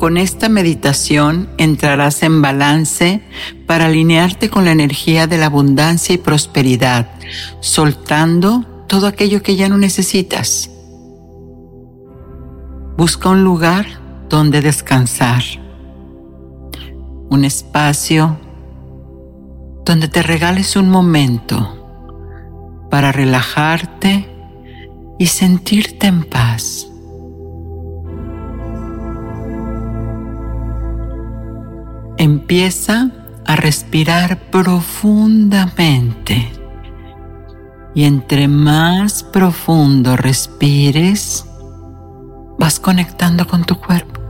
Con 0.00 0.16
esta 0.16 0.48
meditación 0.48 1.50
entrarás 1.58 2.22
en 2.22 2.40
balance 2.40 3.22
para 3.66 3.84
alinearte 3.84 4.48
con 4.48 4.64
la 4.64 4.72
energía 4.72 5.26
de 5.26 5.36
la 5.36 5.44
abundancia 5.44 6.14
y 6.14 6.18
prosperidad, 6.18 7.10
soltando 7.60 8.64
todo 8.88 9.06
aquello 9.06 9.42
que 9.42 9.56
ya 9.56 9.68
no 9.68 9.76
necesitas. 9.76 10.70
Busca 12.96 13.28
un 13.28 13.44
lugar 13.44 13.84
donde 14.30 14.62
descansar, 14.62 15.42
un 17.28 17.44
espacio 17.44 18.40
donde 19.84 20.08
te 20.08 20.22
regales 20.22 20.76
un 20.76 20.88
momento 20.88 21.76
para 22.90 23.12
relajarte 23.12 24.26
y 25.18 25.26
sentirte 25.26 26.06
en 26.06 26.24
paz. 26.24 26.89
Empieza 32.20 33.10
a 33.46 33.56
respirar 33.56 34.50
profundamente. 34.50 36.52
Y 37.94 38.04
entre 38.04 38.46
más 38.46 39.22
profundo 39.22 40.18
respires, 40.18 41.46
vas 42.58 42.78
conectando 42.78 43.46
con 43.46 43.64
tu 43.64 43.76
cuerpo. 43.76 44.20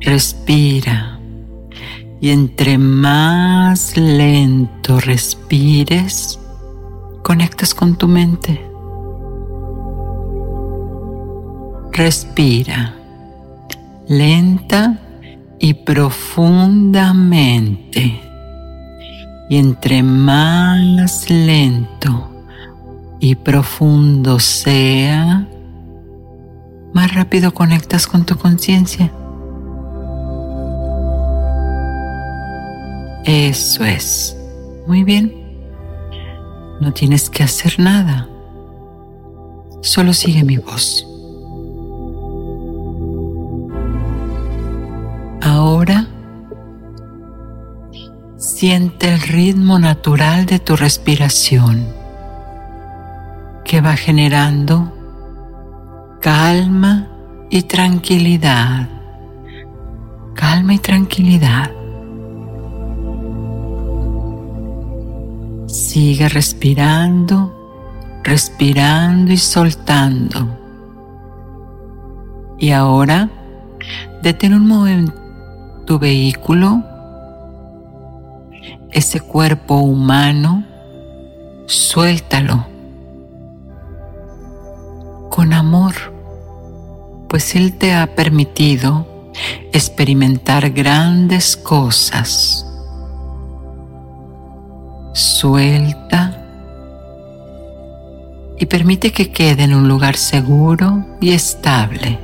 Respira. 0.00 1.20
Y 2.22 2.30
entre 2.30 2.78
más 2.78 3.98
lento 3.98 4.98
respires, 4.98 6.40
conectas 7.22 7.74
con 7.74 7.98
tu 7.98 8.08
mente. 8.08 8.66
respira 11.92 13.03
lenta 14.08 14.98
y 15.58 15.74
profundamente. 15.74 18.20
Y 19.48 19.56
entre 19.56 20.02
más 20.02 21.30
lento 21.30 22.30
y 23.20 23.34
profundo 23.34 24.40
sea, 24.40 25.48
más 26.92 27.14
rápido 27.14 27.54
conectas 27.54 28.06
con 28.06 28.24
tu 28.24 28.36
conciencia. 28.36 29.12
Eso 33.24 33.84
es. 33.84 34.36
Muy 34.86 35.02
bien. 35.02 35.32
No 36.80 36.92
tienes 36.92 37.30
que 37.30 37.42
hacer 37.42 37.78
nada. 37.78 38.28
Solo 39.80 40.12
sigue 40.12 40.44
mi 40.44 40.58
voz. 40.58 41.06
Ahora 45.54 46.08
siente 48.36 49.08
el 49.12 49.20
ritmo 49.20 49.78
natural 49.78 50.46
de 50.46 50.58
tu 50.58 50.74
respiración 50.74 51.86
que 53.64 53.80
va 53.80 53.94
generando 53.94 54.92
calma 56.20 57.06
y 57.50 57.62
tranquilidad. 57.62 58.88
Calma 60.34 60.74
y 60.74 60.78
tranquilidad. 60.78 61.70
Sigue 65.68 66.28
respirando, 66.28 67.38
respirando 68.24 69.32
y 69.32 69.38
soltando. 69.38 70.48
Y 72.58 72.72
ahora 72.72 73.30
detén 74.20 74.52
un 74.54 74.66
momento 74.66 75.23
tu 75.84 75.98
vehículo, 75.98 76.82
ese 78.90 79.20
cuerpo 79.20 79.76
humano, 79.76 80.64
suéltalo 81.66 82.66
con 85.30 85.52
amor, 85.52 85.94
pues 87.28 87.56
Él 87.56 87.74
te 87.74 87.92
ha 87.92 88.14
permitido 88.14 89.32
experimentar 89.72 90.70
grandes 90.70 91.56
cosas. 91.56 92.64
Suelta 95.12 96.40
y 98.58 98.66
permite 98.66 99.10
que 99.10 99.32
quede 99.32 99.64
en 99.64 99.74
un 99.74 99.88
lugar 99.88 100.16
seguro 100.16 101.04
y 101.20 101.32
estable. 101.32 102.23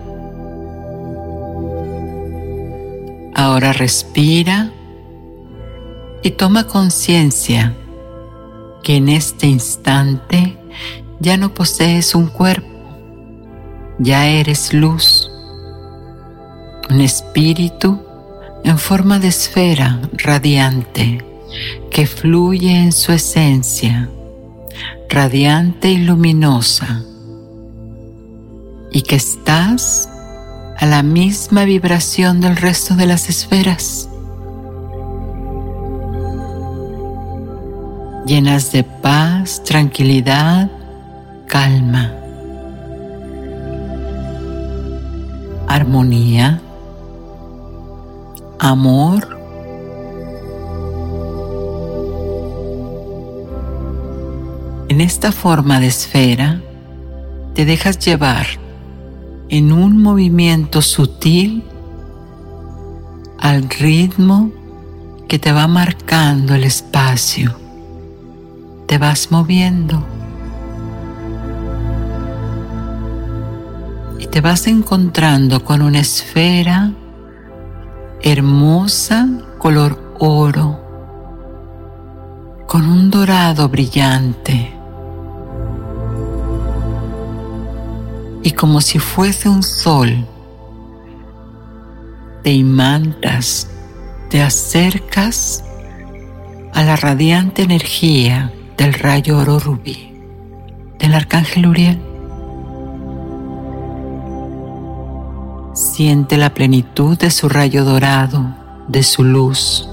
Ahora 3.41 3.73
respira 3.73 4.71
y 6.23 6.33
toma 6.33 6.67
conciencia 6.67 7.75
que 8.83 8.97
en 8.97 9.09
este 9.09 9.47
instante 9.47 10.59
ya 11.21 11.39
no 11.39 11.55
posees 11.55 12.15
un 12.15 12.27
cuerpo, 12.27 12.69
ya 13.99 14.27
eres 14.27 14.75
luz, 14.75 15.31
un 16.91 17.01
espíritu 17.01 18.03
en 18.63 18.79
forma 18.79 19.19
de 19.19 19.29
esfera 19.29 20.03
radiante 20.13 21.25
que 21.91 22.07
fluye 22.07 22.77
en 22.77 22.93
su 22.93 23.11
esencia, 23.11 24.11
radiante 25.09 25.89
y 25.89 25.97
luminosa, 25.97 27.03
y 28.93 29.01
que 29.01 29.17
estás 29.17 30.11
a 30.81 30.87
la 30.87 31.03
misma 31.03 31.65
vibración 31.67 32.41
del 32.41 32.57
resto 32.57 32.95
de 32.95 33.07
las 33.07 33.29
esferas. 33.29 34.09
Llenas 38.25 38.73
de 38.73 38.83
paz, 38.83 39.63
tranquilidad, 39.63 40.71
calma, 41.47 42.15
armonía, 45.69 46.61
amor, 48.59 49.41
En 54.91 55.01
esta 55.01 55.31
forma 55.31 55.79
de 55.79 55.87
esfera 55.87 56.61
te 57.55 57.65
dejas 57.65 57.97
llevar 58.01 58.45
en 59.51 59.73
un 59.73 60.01
movimiento 60.01 60.81
sutil 60.81 61.65
al 63.41 63.69
ritmo 63.69 64.53
que 65.27 65.41
te 65.41 65.51
va 65.51 65.67
marcando 65.67 66.55
el 66.55 66.63
espacio. 66.65 67.57
Te 68.87 68.97
vas 68.99 69.31
moviendo. 69.33 70.05
Y 74.21 74.27
te 74.27 74.41
vas 74.41 74.69
encontrando 74.69 75.65
con 75.65 75.83
una 75.83 75.99
esfera 75.99 76.93
hermosa 78.23 79.29
color 79.59 80.15
oro, 80.21 80.81
con 82.69 82.89
un 82.89 83.11
dorado 83.11 83.69
brillante. 83.69 84.80
Y 88.43 88.53
como 88.53 88.81
si 88.81 88.99
fuese 88.99 89.49
un 89.49 89.63
sol, 89.63 90.27
te 92.43 92.53
imantas, 92.53 93.69
te 94.31 94.43
acercas 94.43 95.65
a 96.73 96.83
la 96.83 96.97
radiante 96.97 97.63
energía 97.63 98.53
del 98.77 98.95
rayo 98.95 99.39
oro 99.39 99.59
rubí 99.59 100.11
del 101.01 101.15
arcángel 101.15 101.67
Uriel. 101.67 101.99
Siente 105.73 106.37
la 106.37 106.53
plenitud 106.53 107.19
de 107.19 107.31
su 107.31 107.49
rayo 107.49 107.85
dorado, 107.85 108.55
de 108.87 109.03
su 109.03 109.25
luz. 109.25 109.89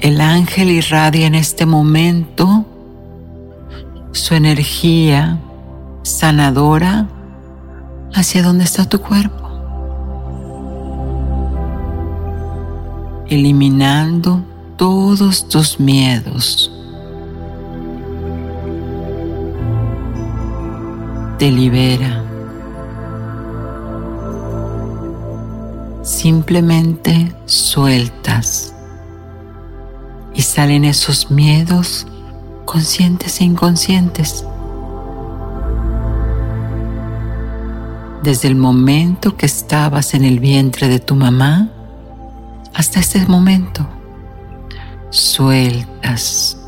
El 0.00 0.20
ángel 0.20 0.70
irradia 0.70 1.26
en 1.26 1.34
este 1.34 1.66
momento 1.66 2.64
su 4.18 4.34
energía 4.34 5.38
sanadora 6.02 7.06
hacia 8.12 8.42
donde 8.42 8.64
está 8.64 8.88
tu 8.88 9.00
cuerpo, 9.00 9.48
eliminando 13.28 14.42
todos 14.76 15.48
tus 15.48 15.78
miedos. 15.78 16.70
Te 21.38 21.52
libera. 21.52 22.24
Simplemente 26.02 27.32
sueltas 27.44 28.74
y 30.34 30.42
salen 30.42 30.84
esos 30.84 31.30
miedos 31.30 32.06
conscientes 32.68 33.40
e 33.40 33.44
inconscientes. 33.44 34.44
Desde 38.22 38.48
el 38.48 38.56
momento 38.56 39.38
que 39.38 39.46
estabas 39.46 40.12
en 40.12 40.22
el 40.22 40.38
vientre 40.38 40.86
de 40.86 40.98
tu 40.98 41.14
mamá 41.14 41.70
hasta 42.74 43.00
este 43.00 43.24
momento, 43.24 43.88
sueltas, 45.08 46.58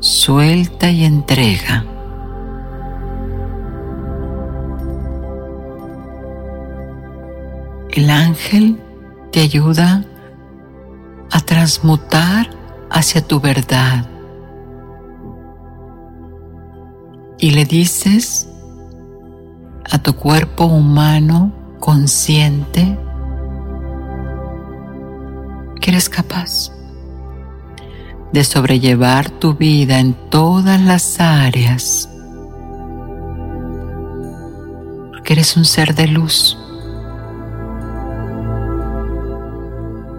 suelta 0.00 0.90
y 0.90 1.04
entrega. 1.04 1.86
El 7.92 8.10
ángel 8.10 8.78
te 9.32 9.40
ayuda 9.40 10.04
a 11.30 11.40
transmutar 11.40 12.50
hacia 12.90 13.26
tu 13.26 13.40
verdad 13.40 14.15
y 17.38 17.50
le 17.50 17.64
dices 17.64 18.48
a 19.90 19.98
tu 19.98 20.14
cuerpo 20.14 20.64
humano 20.64 21.52
consciente 21.78 22.98
que 25.80 25.90
eres 25.90 26.08
capaz 26.08 26.72
de 28.32 28.42
sobrellevar 28.42 29.30
tu 29.30 29.54
vida 29.54 30.00
en 30.00 30.14
todas 30.30 30.80
las 30.80 31.20
áreas, 31.20 32.08
porque 35.10 35.34
eres 35.34 35.56
un 35.56 35.64
ser 35.64 35.94
de 35.94 36.08
luz, 36.08 36.58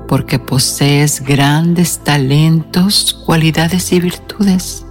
porque 0.07 0.39
posees 0.39 1.21
grandes 1.21 1.99
talentos, 1.99 3.21
cualidades 3.25 3.91
y 3.91 3.99
virtudes 3.99 4.86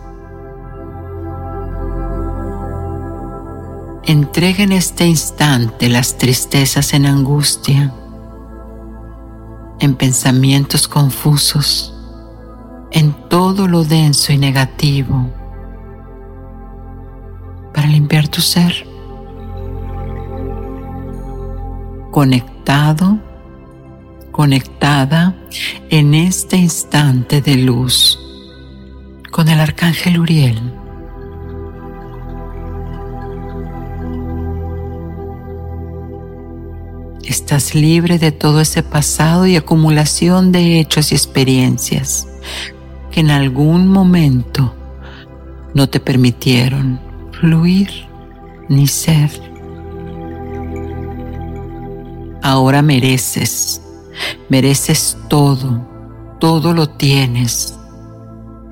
Entrega 4.09 4.63
en 4.63 4.71
este 4.71 5.05
instante 5.05 5.89
las 5.89 6.17
tristezas 6.17 6.95
en 6.95 7.07
angustia, 7.07 7.93
en 9.81 9.97
pensamientos 9.97 10.87
confusos, 10.87 11.93
en 12.93 13.13
todo 13.29 13.67
lo 13.67 13.83
denso 13.83 14.33
y 14.33 14.39
negativo, 14.39 15.29
para 17.75 17.89
limpiar 17.89 18.29
tu 18.29 18.41
ser. 18.43 18.87
Conectado, 22.13 23.19
conectada 24.31 25.35
en 25.91 26.15
este 26.15 26.57
instante 26.57 27.41
de 27.41 27.57
luz 27.57 28.21
con 29.33 29.49
el 29.49 29.59
arcángel 29.59 30.21
Uriel. 30.21 30.86
Estás 37.27 37.75
libre 37.75 38.21
de 38.21 38.31
todo 38.31 38.61
ese 38.61 38.85
pasado 38.85 39.49
y 39.49 39.57
acumulación 39.57 40.53
de 40.53 40.79
hechos 40.79 41.11
y 41.11 41.17
experiencias 41.17 42.29
que 43.11 43.19
en 43.19 43.33
algún 43.33 43.89
momento 43.89 44.73
no 45.75 45.89
te 45.89 45.99
permitieron 45.99 47.01
fluir 47.33 47.91
ni 48.69 48.87
ser. 48.87 49.29
Ahora 52.45 52.81
mereces, 52.81 53.83
mereces 54.49 55.19
todo, 55.29 55.85
todo 56.39 56.75
lo 56.75 56.91
tienes. 56.91 57.77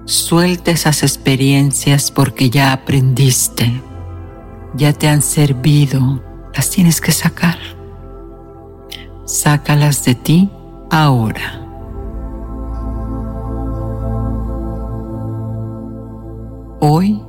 Suelta 0.05 0.70
esas 0.70 1.02
experiencias 1.02 2.12
porque 2.12 2.50
ya 2.50 2.72
aprendiste, 2.72 3.82
ya 4.76 4.92
te 4.92 5.09
han 5.09 5.22
servido, 5.22 6.22
las 6.55 6.70
tienes 6.70 7.00
que 7.00 7.11
sacar. 7.11 7.73
Sácalas 9.26 10.04
de 10.04 10.14
ti 10.14 10.50
ahora. 10.90 11.58
Hoy 16.78 17.24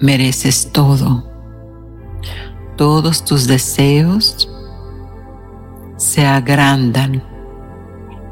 mereces 0.00 0.70
todo. 0.70 1.24
Todos 2.76 3.24
tus 3.24 3.48
deseos 3.48 4.48
se 5.96 6.24
agrandan 6.24 7.24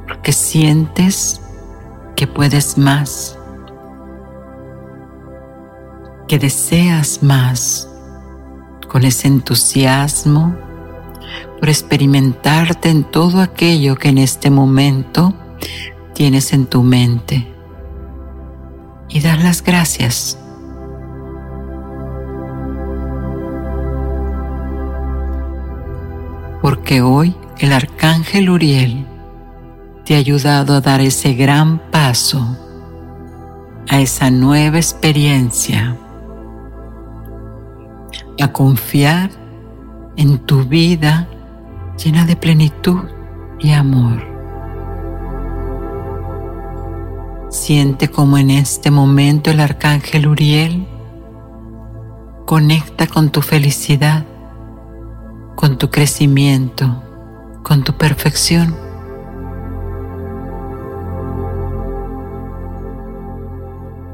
porque 0.06 0.30
sientes 0.30 1.40
que 2.14 2.28
puedes 2.28 2.78
más, 2.78 3.36
que 6.28 6.38
deseas 6.38 7.24
más 7.24 7.88
con 8.88 9.02
ese 9.04 9.26
entusiasmo 9.26 10.70
por 11.61 11.68
experimentarte 11.68 12.88
en 12.88 13.04
todo 13.04 13.42
aquello 13.42 13.96
que 13.96 14.08
en 14.08 14.16
este 14.16 14.50
momento 14.50 15.34
tienes 16.14 16.54
en 16.54 16.64
tu 16.64 16.82
mente 16.82 17.46
y 19.11 19.20
dar 19.20 19.38
las 19.40 19.62
gracias. 19.62 20.38
Porque 26.62 27.02
hoy 27.02 27.36
el 27.58 27.72
arcángel 27.72 28.48
Uriel 28.48 29.06
te 30.04 30.14
ha 30.14 30.18
ayudado 30.18 30.74
a 30.74 30.80
dar 30.80 31.02
ese 31.02 31.34
gran 31.34 31.78
paso 31.90 32.56
a 33.88 34.00
esa 34.00 34.30
nueva 34.30 34.78
experiencia, 34.78 35.96
a 38.40 38.52
confiar 38.52 39.30
en 40.16 40.38
tu 40.38 40.64
vida 40.64 41.28
llena 42.03 42.24
de 42.24 42.36
plenitud 42.36 43.01
y 43.59 43.72
amor. 43.72 44.26
Siente 47.51 48.09
como 48.09 48.38
en 48.38 48.51
este 48.51 48.90
momento 48.90 49.51
el 49.51 49.61
arcángel 49.61 50.28
Uriel 50.28 50.86
conecta 52.46 53.07
con 53.07 53.30
tu 53.30 53.42
felicidad, 53.42 54.24
con 55.57 55.76
tu 55.76 55.90
crecimiento, 55.90 57.03
con 57.62 57.84
tu 57.84 57.92
perfección. 57.94 58.74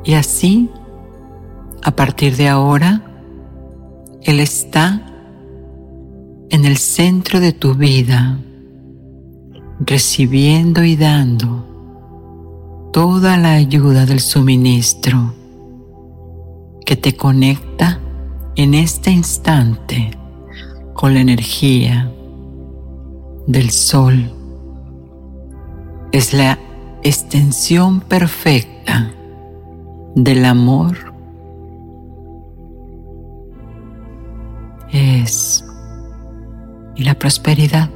Y 0.03 0.15
así, 0.15 0.71
a 1.83 1.93
partir 1.93 2.37
de 2.37 2.49
ahora, 2.49 3.03
Él 4.23 4.41
está 4.41 5.06
en 6.51 6.65
el 6.65 6.77
centro 6.77 7.41
de 7.41 7.53
tu 7.53 7.75
vida, 7.75 8.39
recibiendo 9.81 10.85
y 10.85 10.97
dando 10.97 11.67
toda 12.93 13.37
la 13.37 13.53
ayuda 13.53 14.07
del 14.07 14.21
suministro 14.21 15.35
que 16.85 16.97
te 16.97 17.17
conecta 17.17 18.01
en 18.55 18.75
este 18.75 19.11
instante 19.11 20.13
con 20.95 21.13
la 21.15 21.21
energía 21.21 22.11
del 23.47 23.71
sol. 23.71 24.33
Es 26.13 26.33
la 26.33 26.59
extensión 27.03 28.01
perfecta 28.01 29.13
del 30.15 30.45
amor. 30.45 30.97
Es 34.91 35.66
y 36.97 37.05
la 37.05 37.15
prosperidad. 37.15 37.91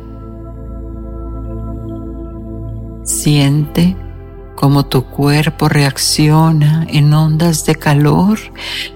Siente 3.02 3.96
cómo 4.54 4.84
tu 4.84 5.06
cuerpo 5.06 5.68
reacciona 5.68 6.86
en 6.88 7.12
ondas 7.14 7.64
de 7.64 7.74
calor 7.74 8.38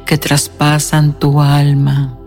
que 0.04 0.18
traspasan 0.18 1.18
tu 1.18 1.40
alma, 1.40 2.18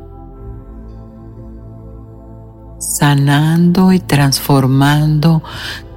sanando 2.80 3.94
y 3.94 4.00
transformando 4.00 5.44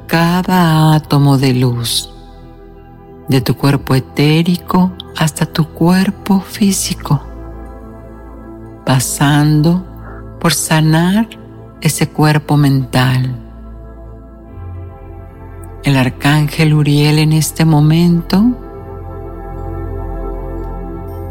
cada 0.07 0.95
átomo 0.95 1.39
de 1.39 1.55
luz, 1.55 2.13
de 3.29 3.41
tu 3.41 3.57
cuerpo 3.57 3.95
etérico 3.95 4.93
hasta 5.17 5.47
tu 5.47 5.67
cuerpo 5.69 6.41
físico, 6.41 7.23
pasando 8.85 9.87
por 10.41 10.53
sanar 10.53 11.40
ese 11.81 12.09
cuerpo 12.09 12.57
mental. 12.57 13.37
El 15.83 15.97
arcángel 15.97 16.75
Uriel 16.75 17.19
en 17.19 17.33
este 17.33 17.65
momento 17.65 18.45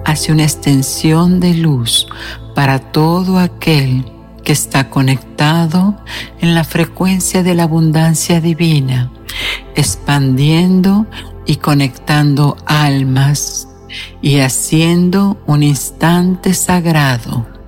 hace 0.06 0.32
una 0.32 0.44
extensión 0.44 1.40
de 1.40 1.54
luz 1.54 2.08
para 2.56 2.80
todo 2.80 3.38
aquel 3.38 4.12
que 4.44 4.54
está 4.54 4.90
conectado 4.90 5.96
en 6.40 6.56
la 6.56 6.64
frecuencia 6.64 7.44
de 7.44 7.54
la 7.54 7.64
abundancia 7.64 8.42
divina, 8.42 9.12
expandiendo 9.76 11.06
y 11.46 11.58
conectando 11.58 12.58
almas 12.66 13.68
y 14.22 14.40
haciendo 14.40 15.38
un 15.46 15.62
instante 15.62 16.56
sagrado 16.56 17.59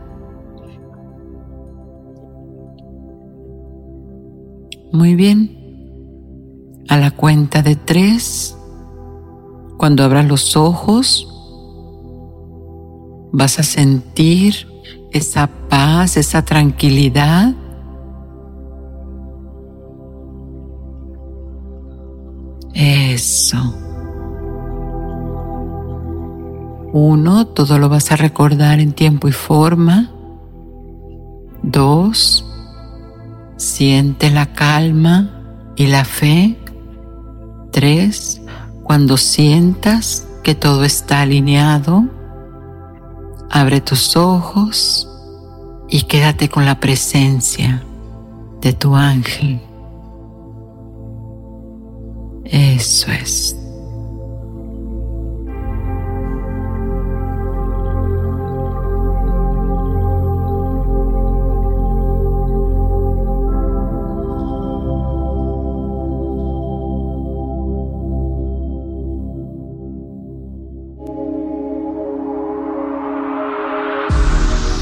Muy 4.91 5.15
bien. 5.15 5.57
A 6.89 6.97
la 6.97 7.11
cuenta 7.11 7.61
de 7.61 7.75
tres, 7.75 8.57
cuando 9.77 10.03
abras 10.03 10.25
los 10.25 10.57
ojos, 10.57 11.27
vas 13.31 13.59
a 13.59 13.63
sentir 13.63 14.67
esa 15.11 15.47
paz, 15.69 16.17
esa 16.17 16.43
tranquilidad. 16.43 17.53
Eso. 22.73 23.57
Uno, 26.93 27.47
todo 27.47 27.79
lo 27.79 27.87
vas 27.87 28.11
a 28.11 28.17
recordar 28.17 28.81
en 28.81 28.91
tiempo 28.91 29.29
y 29.29 29.31
forma. 29.31 30.11
Dos, 31.63 32.50
Siente 33.61 34.31
la 34.31 34.53
calma 34.53 35.29
y 35.75 35.85
la 35.85 36.03
fe. 36.03 36.57
Tres, 37.71 38.41
cuando 38.81 39.17
sientas 39.17 40.27
que 40.41 40.55
todo 40.55 40.83
está 40.83 41.21
alineado, 41.21 42.05
abre 43.51 43.79
tus 43.79 44.17
ojos 44.17 45.07
y 45.87 46.01
quédate 46.05 46.49
con 46.49 46.65
la 46.65 46.79
presencia 46.79 47.83
de 48.61 48.73
tu 48.73 48.95
ángel. 48.95 49.61
Eso 52.45 53.11
es. 53.11 53.60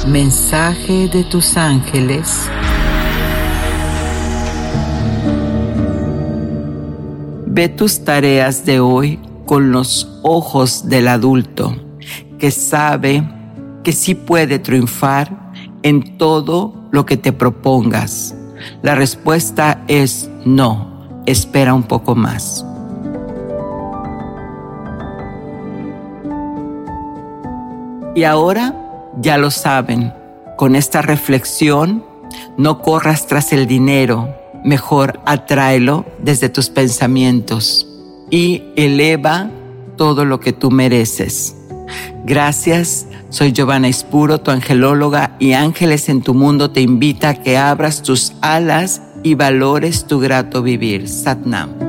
Mensaje 0.10 1.07
de 1.07 1.24
tus 1.24 1.55
ángeles. 1.55 2.49
Ve 7.45 7.70
tus 7.70 8.03
tareas 8.03 8.66
de 8.66 8.80
hoy 8.80 9.20
con 9.45 9.72
los 9.72 10.20
ojos 10.24 10.89
del 10.89 11.10
adulto 11.10 11.76
que 12.39 12.49
sabe 12.49 13.24
que 13.84 13.91
sí 13.91 14.16
puede 14.16 14.57
triunfar 14.57 15.51
en 15.84 16.18
todo 16.18 16.74
lo 16.89 17.05
que 17.05 17.16
te 17.16 17.32
propongas. 17.32 18.34
La 18.82 18.95
respuesta 18.95 19.84
es 19.88 20.28
no, 20.43 21.22
espera 21.28 21.76
un 21.76 21.84
poco 21.84 22.16
más. 22.16 22.66
Y 28.16 28.24
ahora 28.24 28.88
ya 29.22 29.38
lo 29.38 29.51
saben, 29.51 30.13
con 30.57 30.76
esta 30.76 31.01
reflexión 31.01 32.03
no 32.57 32.82
corras 32.82 33.28
tras 33.28 33.53
el 33.53 33.67
dinero, 33.67 34.36
mejor 34.63 35.20
atráelo 35.26 36.05
desde 36.20 36.49
tus 36.49 36.70
pensamientos 36.70 37.88
y 38.30 38.63
eleva 38.76 39.49
todo 39.97 40.26
lo 40.26 40.39
que 40.39 40.53
tú 40.53 40.72
mereces. 40.72 41.55
Gracias, 42.26 43.07
soy 43.30 43.51
Giovanna 43.51 43.88
Ispuro, 43.88 44.39
tu 44.39 44.51
angelóloga, 44.51 45.36
y 45.39 45.53
Ángeles 45.53 46.09
en 46.09 46.22
tu 46.22 46.34
Mundo 46.34 46.72
te 46.72 46.82
invita 46.82 47.30
a 47.30 47.34
que 47.36 47.57
abras 47.57 48.01
tus 48.01 48.34
alas 48.41 49.01
y 49.24 49.36
valores 49.36 50.05
tu 50.05 50.20
grato 50.20 50.61
vivir. 50.61 51.07
Satnam. 51.07 51.88